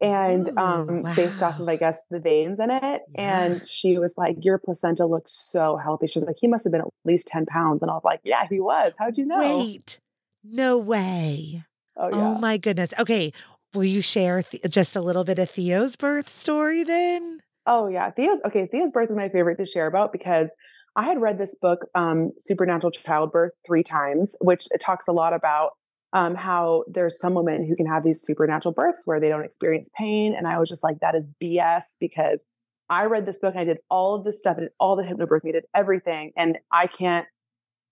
[0.00, 1.14] and Ooh, um wow.
[1.14, 3.02] based off of I guess the veins in it.
[3.14, 3.44] Yeah.
[3.44, 6.06] And she was like, Your placenta looks so healthy.
[6.06, 7.82] She was like, He must have been at least 10 pounds.
[7.82, 8.94] And I was like, Yeah, he was.
[8.98, 9.38] How'd you know?
[9.38, 9.98] Wait,
[10.44, 11.64] no way.
[11.96, 12.28] Oh, oh yeah.
[12.28, 12.94] oh my goodness.
[12.98, 13.32] Okay.
[13.74, 17.40] Will you share th- just a little bit of Theo's birth story then?
[17.66, 18.10] Oh yeah.
[18.10, 18.66] Theo's okay.
[18.66, 20.50] Theo's birth is my favorite to share about because
[20.96, 25.32] I had read this book, um, Supernatural Childbirth, three times, which it talks a lot
[25.32, 25.72] about
[26.12, 29.90] um, how there's some women who can have these supernatural births where they don't experience
[29.96, 30.34] pain.
[30.36, 32.40] And I was just like, that is BS because
[32.88, 35.50] I read this book and I did all of this stuff, did all the hypnobirthing,
[35.50, 36.32] I did everything.
[36.36, 37.26] And I can't,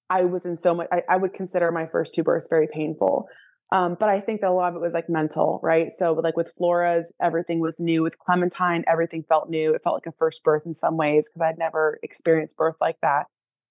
[0.08, 3.28] I was in so much, I, I would consider my first two births very painful.
[3.72, 5.90] Um, but I think that a lot of it was like mental, right?
[5.90, 8.02] So, like with Flora's, everything was new.
[8.04, 9.74] With Clementine, everything felt new.
[9.74, 12.98] It felt like a first birth in some ways because I'd never experienced birth like
[13.02, 13.24] that.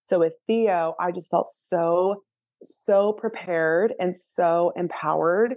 [0.03, 2.23] So, with Theo, I just felt so
[2.63, 5.55] so prepared and so empowered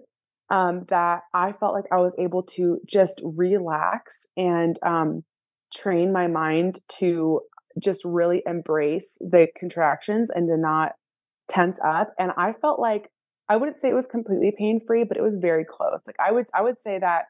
[0.51, 5.25] um, that I felt like I was able to just relax and um,
[5.75, 7.43] train my mind to
[7.83, 10.93] just really embrace the contractions and to not
[11.49, 12.13] tense up.
[12.19, 13.11] And I felt like
[13.49, 16.07] I wouldn't say it was completely pain free, but it was very close.
[16.07, 17.27] Like I would I would say that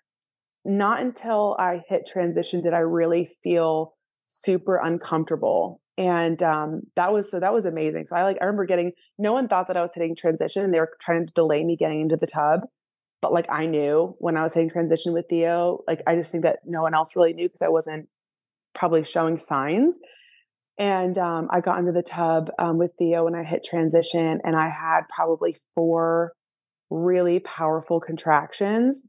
[0.65, 3.95] not until I hit transition did I really feel
[4.27, 8.07] super uncomfortable and um, that was so that was amazing.
[8.07, 10.73] So i like i remember getting no one thought that i was hitting transition and
[10.73, 12.61] they were trying to delay me getting into the tub
[13.21, 16.45] but like i knew when i was hitting transition with theo like i just think
[16.45, 18.09] that no one else really knew because i wasn't
[18.75, 20.01] probably showing signs.
[20.79, 24.55] And um, i got into the tub um, with theo when i hit transition and
[24.55, 26.33] i had probably four
[26.91, 29.03] really powerful contractions.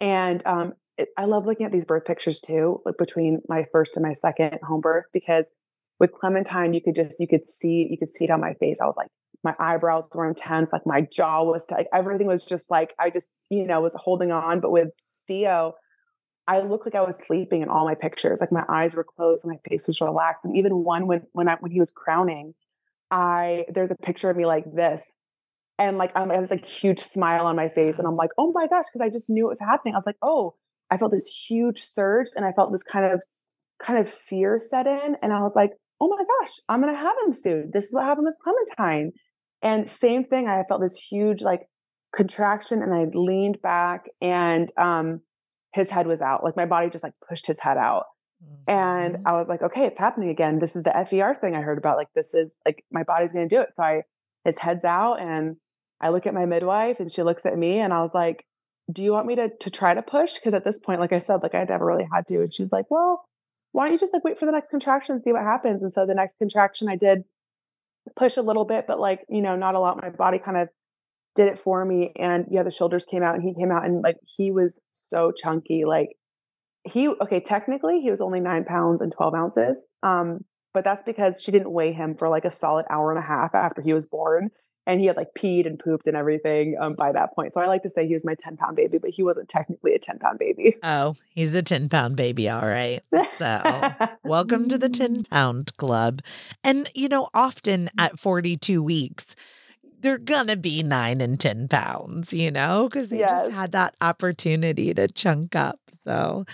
[0.00, 3.92] And um, it, i love looking at these birth pictures too like between my first
[3.96, 5.52] and my second home birth because
[6.00, 8.80] with Clementine, you could just you could see you could see it on my face.
[8.80, 9.08] I was like,
[9.44, 11.86] my eyebrows were intense, like my jaw was tight.
[11.94, 14.60] Everything was just like I just you know was holding on.
[14.60, 14.88] But with
[15.28, 15.74] Theo,
[16.48, 18.40] I looked like I was sleeping in all my pictures.
[18.40, 20.44] Like my eyes were closed and my face was relaxed.
[20.44, 22.54] And even one when when I when he was crowning,
[23.10, 25.10] I there's a picture of me like this.
[25.78, 28.52] And like I'm, I was like huge smile on my face, and I'm like, oh
[28.52, 29.94] my gosh, because I just knew it was happening.
[29.94, 30.54] I was like, oh,
[30.90, 33.22] I felt this huge surge, and I felt this kind of
[33.82, 35.70] kind of fear set in, and I was like,
[36.00, 37.70] oh my gosh, I'm going to have him soon.
[37.72, 39.12] This is what happened with Clementine.
[39.62, 41.66] And same thing, I felt this huge like
[42.14, 45.20] contraction and I leaned back and um,
[45.74, 46.42] his head was out.
[46.42, 48.04] Like my body just like pushed his head out.
[48.42, 48.70] Mm-hmm.
[48.70, 50.58] And I was like, okay, it's happening again.
[50.58, 51.98] This is the FER thing I heard about.
[51.98, 53.72] Like, this is like my body's going to do it.
[53.72, 54.02] So I,
[54.44, 55.56] his head's out and
[56.00, 58.44] I look at my midwife and she looks at me and I was like,
[58.90, 60.38] do you want me to, to try to push?
[60.42, 62.40] Cause at this point, like I said, like I never really had to.
[62.40, 63.22] And she's like, well,
[63.72, 65.82] why don't you just like wait for the next contraction and see what happens?
[65.82, 67.24] And so the next contraction I did
[68.16, 70.00] push a little bit, but like, you know, not a lot.
[70.00, 70.68] My body kind of
[71.34, 72.12] did it for me.
[72.18, 75.32] And yeah, the shoulders came out and he came out and like he was so
[75.32, 75.84] chunky.
[75.84, 76.10] Like
[76.84, 79.86] he okay, technically he was only nine pounds and 12 ounces.
[80.02, 83.26] Um, but that's because she didn't weigh him for like a solid hour and a
[83.26, 84.50] half after he was born
[84.86, 87.52] and he had like peed and pooped and everything um, by that point.
[87.52, 89.94] So I like to say he was my 10 pound baby, but he wasn't technically
[89.94, 90.76] a 10 pound baby.
[90.82, 92.48] Oh, he's a 10 pound baby.
[92.48, 93.00] All right.
[93.34, 93.92] So
[94.24, 96.22] welcome to the 10 pound club.
[96.64, 99.36] And, you know, often at 42 weeks,
[100.00, 103.42] they're gonna be nine and 10 pounds, you know, because they yes.
[103.42, 105.78] just had that opportunity to chunk up.
[106.00, 106.46] So,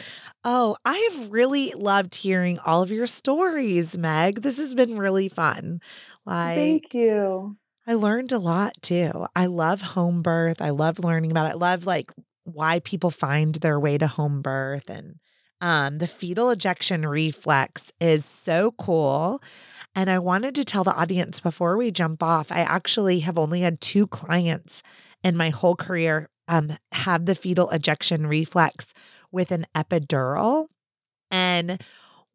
[0.43, 4.43] oh, I have really loved hearing all of your stories, Meg.
[4.43, 5.81] This has been really fun.
[6.25, 7.57] Like, thank you.
[7.87, 9.27] I learned a lot too.
[9.35, 10.61] I love home birth.
[10.61, 11.51] I love learning about it.
[11.51, 12.11] I love like
[12.45, 15.17] why people find their way to home birth and
[15.61, 19.43] um, the fetal ejection reflex is so cool.
[19.95, 23.63] And I wanted to tell the audience before we jump off, I actually have only
[23.63, 24.83] had two clients
[25.25, 28.89] in my whole career um, have the fetal ejection reflex
[29.33, 30.67] with an epidural.
[31.31, 31.81] And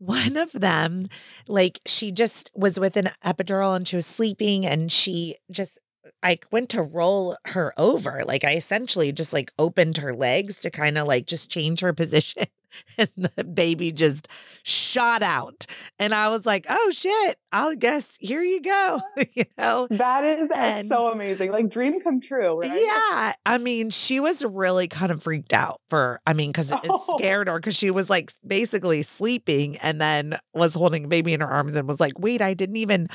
[0.02, 1.08] one of them,
[1.48, 5.78] like she just was with an epidural and she was sleeping and she just
[6.24, 8.24] I went to roll her over.
[8.26, 11.94] Like I essentially just like opened her legs to kind of like just change her
[12.02, 12.46] position.
[12.98, 14.28] and the baby just
[14.64, 15.66] shot out.
[16.00, 19.02] And I was like, oh shit, I'll guess here you go.
[19.34, 19.88] you know?
[19.90, 21.52] That is and, so amazing.
[21.52, 22.72] Like dream come true, right?
[22.72, 23.34] Yeah.
[23.46, 27.02] I mean, she was really kind of freaked out for, I mean, because it, it
[27.18, 31.50] scared her because she was like basically sleeping and then was holding baby in her
[31.50, 33.08] arms and was like, wait, I didn't even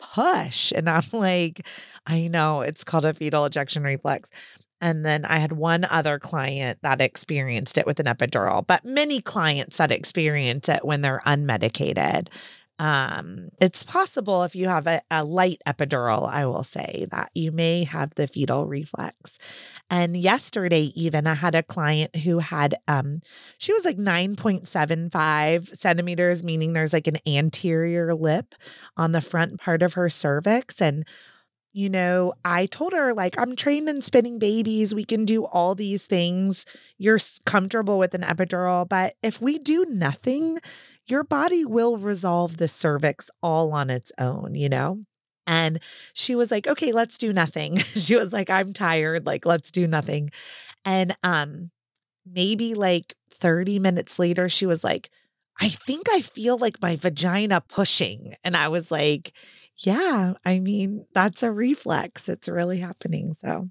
[0.00, 0.72] push.
[0.72, 1.66] And I'm like,
[2.06, 4.30] I know it's called a fetal ejection reflex.
[4.80, 9.20] And then I had one other client that experienced it with an epidural, but many
[9.20, 12.28] clients that experience it when they're unmedicated.
[12.80, 17.52] Um, it's possible if you have a, a, light epidural, I will say that you
[17.52, 19.38] may have the fetal reflex.
[19.90, 23.20] And yesterday, even I had a client who had, um,
[23.58, 28.54] she was like 9.75 centimeters, meaning there's like an anterior lip
[28.96, 30.80] on the front part of her cervix.
[30.80, 31.04] And
[31.72, 34.94] you know, I told her, like, I'm trained in spinning babies.
[34.94, 36.66] We can do all these things.
[36.98, 38.88] You're comfortable with an epidural.
[38.88, 40.58] But if we do nothing,
[41.06, 45.04] your body will resolve the cervix all on its own, you know?
[45.46, 45.80] And
[46.12, 47.76] she was like, okay, let's do nothing.
[47.78, 49.26] she was like, I'm tired.
[49.26, 50.30] Like, let's do nothing.
[50.84, 51.70] And um,
[52.26, 55.10] maybe like 30 minutes later, she was like,
[55.60, 58.34] I think I feel like my vagina pushing.
[58.44, 59.32] And I was like,
[59.80, 62.28] yeah, I mean, that's a reflex.
[62.28, 63.32] It's really happening.
[63.32, 63.70] So,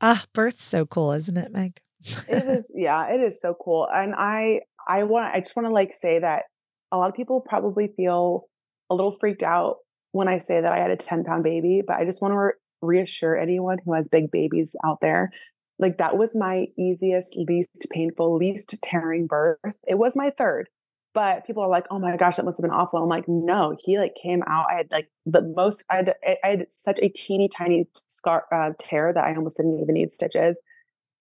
[0.00, 1.80] ah, uh, birth's so cool, isn't it, Meg?
[2.28, 2.70] it is.
[2.74, 3.88] Yeah, it is so cool.
[3.92, 6.44] And I, I want, I just want to like say that
[6.92, 8.44] a lot of people probably feel
[8.90, 9.76] a little freaked out
[10.12, 12.38] when I say that I had a 10 pound baby, but I just want to
[12.38, 12.52] re-
[12.82, 15.30] reassure anyone who has big babies out there.
[15.78, 19.58] Like that was my easiest, least painful, least tearing birth.
[19.86, 20.68] It was my third,
[21.14, 23.76] but people are like, "Oh my gosh, that must have been awful." I'm like, "No,
[23.82, 24.66] he like came out.
[24.70, 25.84] I had like the most.
[25.88, 26.14] I had,
[26.44, 30.12] I had such a teeny tiny scar uh, tear that I almost didn't even need
[30.12, 30.58] stitches."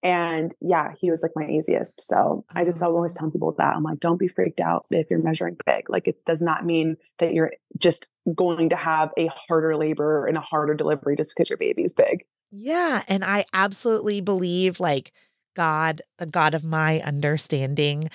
[0.03, 2.01] And yeah, he was like my easiest.
[2.01, 2.93] So I just oh.
[2.93, 5.89] always tell people that I'm like, don't be freaked out if you're measuring big.
[5.89, 10.37] Like it does not mean that you're just going to have a harder labor and
[10.37, 12.25] a harder delivery just because your baby's big.
[12.51, 15.13] Yeah, and I absolutely believe like
[15.55, 18.09] God, the God of my understanding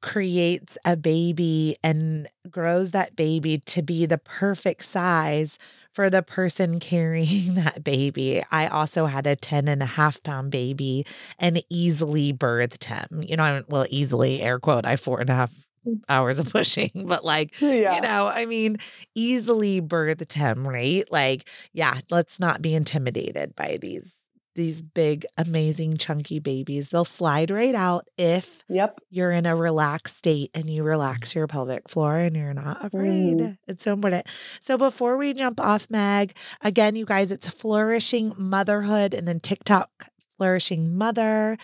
[0.00, 5.58] creates a baby and grows that baby to be the perfect size
[5.92, 8.42] for the person carrying that baby.
[8.50, 11.06] I also had a 10 and a half pound baby
[11.38, 13.22] and easily birthed him.
[13.22, 15.52] You know, I well, easily, air quote, I four and a half
[15.86, 16.00] mm.
[16.08, 17.96] hours of pushing, but like, yeah.
[17.96, 18.76] you know, I mean,
[19.14, 21.10] easily birthed him, right?
[21.10, 24.17] Like, yeah, let's not be intimidated by these
[24.58, 26.90] these big, amazing, chunky babies.
[26.90, 28.98] They'll slide right out if yep.
[29.08, 33.38] you're in a relaxed state and you relax your pelvic floor and you're not afraid.
[33.38, 33.58] Mm.
[33.68, 34.26] It's so important.
[34.60, 40.10] So before we jump off, Meg, again, you guys, it's flourishing motherhood and then TikTok
[40.36, 41.56] flourishing mother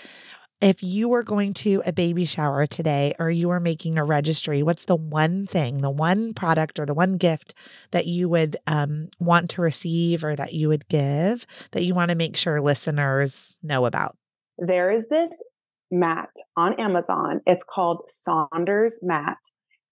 [0.61, 4.63] if you were going to a baby shower today or you were making a registry,
[4.63, 7.55] what's the one thing, the one product or the one gift
[7.91, 12.11] that you would um, want to receive or that you would give that you want
[12.11, 14.17] to make sure listeners know about?
[14.59, 15.43] There is this
[15.91, 17.41] mat on Amazon.
[17.47, 19.39] It's called Saunders Mat.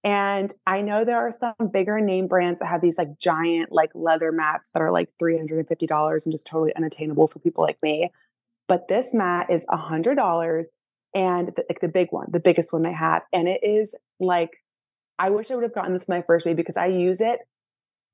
[0.05, 3.91] And I know there are some bigger name brands that have these like giant like
[3.95, 8.11] leather mats that are like $350 and just totally unattainable for people like me.
[8.69, 10.71] But this mat is a hundred dollars
[11.15, 13.23] and the, like the big one, the biggest one they have.
[13.33, 14.51] And it is like
[15.19, 17.41] I wish I would have gotten this my first baby because I use it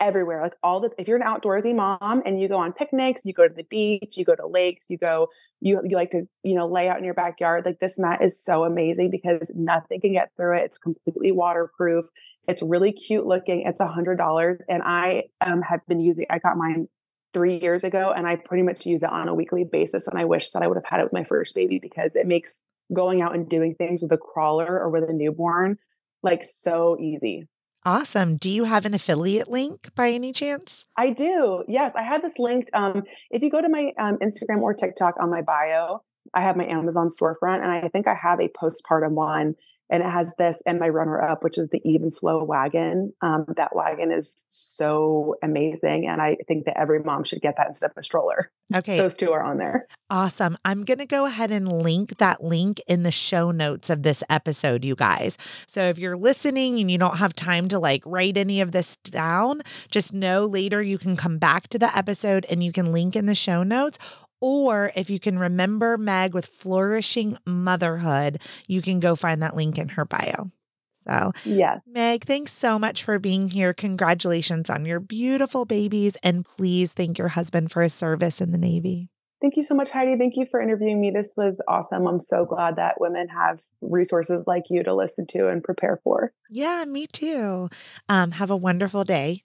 [0.01, 0.43] everywhere.
[0.43, 3.47] Like all the if you're an outdoorsy mom and you go on picnics, you go
[3.47, 5.29] to the beach, you go to lakes, you go
[5.61, 7.65] you you like to, you know, lay out in your backyard.
[7.65, 10.65] Like this mat is so amazing because nothing can get through it.
[10.65, 12.07] It's completely waterproof.
[12.47, 13.65] It's really cute looking.
[13.67, 14.61] It's a hundred dollars.
[14.69, 16.89] And I um have been using I got mine
[17.33, 20.07] three years ago and I pretty much use it on a weekly basis.
[20.07, 22.27] And I wish that I would have had it with my first baby because it
[22.27, 22.61] makes
[22.93, 25.79] going out and doing things with a crawler or with a newborn
[26.23, 27.47] like so easy.
[27.85, 28.37] Awesome.
[28.37, 30.85] Do you have an affiliate link by any chance?
[30.97, 31.65] I do.
[31.69, 32.71] Yes, I have this linked.
[32.75, 36.03] Um, if you go to my um, Instagram or TikTok on my bio,
[36.35, 39.55] I have my Amazon storefront, and I think I have a postpartum one
[39.91, 43.75] and it has this and my runner up which is the Evenflo wagon um, that
[43.75, 47.97] wagon is so amazing and i think that every mom should get that instead of
[47.97, 48.51] a stroller.
[48.75, 48.99] Okay.
[48.99, 49.87] Those two are on there.
[50.11, 50.59] Awesome.
[50.65, 54.23] I'm going to go ahead and link that link in the show notes of this
[54.29, 55.37] episode you guys.
[55.67, 58.97] So if you're listening and you don't have time to like write any of this
[58.97, 63.17] down just know later you can come back to the episode and you can link
[63.17, 63.99] in the show notes
[64.41, 69.79] or if you can remember Meg with flourishing motherhood, you can go find that link
[69.79, 70.51] in her bio.
[70.95, 71.83] So, yes.
[71.87, 73.73] Meg, thanks so much for being here.
[73.73, 76.17] Congratulations on your beautiful babies.
[76.23, 79.09] And please thank your husband for his service in the Navy.
[79.41, 80.17] Thank you so much, Heidi.
[80.19, 81.13] Thank you for interviewing me.
[81.13, 82.09] This was awesome.
[82.09, 86.33] I'm so glad that women have resources like you to listen to and prepare for.
[86.51, 87.71] Yeah, me too.
[88.09, 89.45] Um, have a wonderful day.